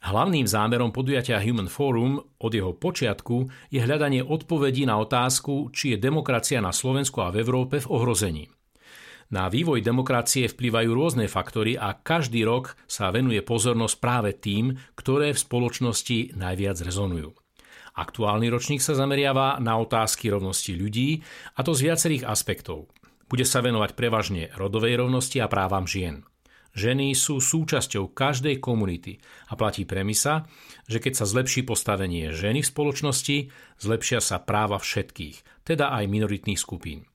Hlavným 0.00 0.48
zámerom 0.48 0.96
podujatia 0.96 1.36
Human 1.44 1.68
Forum 1.68 2.16
od 2.40 2.52
jeho 2.56 2.72
počiatku 2.72 3.68
je 3.68 3.84
hľadanie 3.84 4.24
odpovedí 4.24 4.88
na 4.88 4.96
otázku, 4.96 5.68
či 5.76 5.92
je 5.92 6.00
demokracia 6.00 6.64
na 6.64 6.72
Slovensku 6.72 7.20
a 7.20 7.28
v 7.28 7.44
Európe 7.44 7.84
v 7.84 7.90
ohrození. 7.92 8.44
Na 9.30 9.46
vývoj 9.46 9.84
demokracie 9.84 10.50
vplyvajú 10.50 10.90
rôzne 10.90 11.28
faktory 11.30 11.78
a 11.78 11.94
každý 11.94 12.42
rok 12.42 12.74
sa 12.88 13.12
venuje 13.14 13.44
pozornosť 13.44 13.96
práve 14.00 14.30
tým, 14.34 14.74
ktoré 14.96 15.36
v 15.36 15.42
spoločnosti 15.44 16.34
najviac 16.34 16.80
rezonujú. 16.80 17.36
Aktuálny 17.94 18.48
ročník 18.48 18.80
sa 18.80 18.96
zameriava 18.96 19.60
na 19.60 19.76
otázky 19.78 20.32
rovnosti 20.32 20.74
ľudí, 20.74 21.20
a 21.54 21.60
to 21.60 21.76
z 21.76 21.92
viacerých 21.92 22.24
aspektov. 22.26 22.88
Bude 23.30 23.46
sa 23.46 23.62
venovať 23.62 23.94
prevažne 23.94 24.50
rodovej 24.58 24.98
rovnosti 24.98 25.38
a 25.38 25.46
právam 25.46 25.86
žien. 25.86 26.26
Ženy 26.70 27.18
sú 27.18 27.42
súčasťou 27.42 28.14
každej 28.14 28.62
komunity 28.62 29.18
a 29.50 29.58
platí 29.58 29.82
premisa, 29.82 30.46
že 30.86 31.02
keď 31.02 31.12
sa 31.18 31.26
zlepší 31.26 31.66
postavenie 31.66 32.30
ženy 32.30 32.62
v 32.62 32.70
spoločnosti, 32.70 33.36
zlepšia 33.82 34.22
sa 34.22 34.38
práva 34.38 34.78
všetkých, 34.78 35.66
teda 35.66 35.90
aj 35.90 36.04
minoritných 36.06 36.60
skupín. 36.60 37.10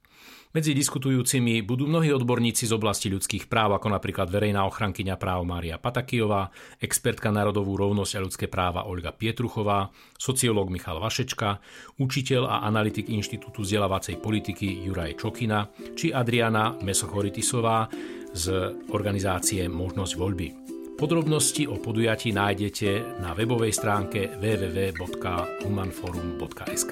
Medzi 0.56 0.72
diskutujúcimi 0.72 1.68
budú 1.68 1.84
mnohí 1.84 2.16
odborníci 2.16 2.64
z 2.64 2.72
oblasti 2.72 3.12
ľudských 3.12 3.52
práv, 3.52 3.76
ako 3.76 3.92
napríklad 3.92 4.32
verejná 4.32 4.64
ochrankyňa 4.64 5.20
práv 5.20 5.44
Mária 5.44 5.76
Patakijová, 5.76 6.48
expertka 6.80 7.28
národovú 7.28 7.76
rovnosť 7.76 8.14
a 8.16 8.24
ľudské 8.24 8.48
práva 8.48 8.88
Olga 8.88 9.12
Pietruchová, 9.12 9.92
sociológ 10.16 10.72
Michal 10.72 11.04
Vašečka, 11.04 11.60
učiteľ 12.00 12.48
a 12.48 12.56
analytik 12.72 13.12
Inštitútu 13.12 13.68
vzdelávacej 13.68 14.16
politiky 14.24 14.88
Juraj 14.88 15.20
Čokina 15.20 15.68
či 15.92 16.16
Adriana 16.16 16.72
Mesochoritisová, 16.80 17.92
z 18.36 18.76
organizácie 18.92 19.64
Možnosť 19.72 20.20
voľby. 20.20 20.52
Podrobnosti 21.00 21.64
o 21.72 21.80
podujatí 21.80 22.36
nájdete 22.36 23.24
na 23.24 23.32
webovej 23.32 23.72
stránke 23.72 24.36
www.humanforum.sk. 24.40 26.92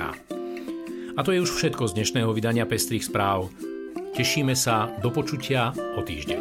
A 1.14 1.22
to 1.22 1.30
je 1.30 1.38
už 1.44 1.52
všetko 1.52 1.86
z 1.92 1.94
dnešného 2.00 2.34
vydania 2.34 2.66
Pestrých 2.66 3.06
správ. 3.06 3.54
Tešíme 4.16 4.56
sa 4.56 4.88
do 5.04 5.12
počutia 5.12 5.76
o 5.76 6.00
týždeň. 6.02 6.40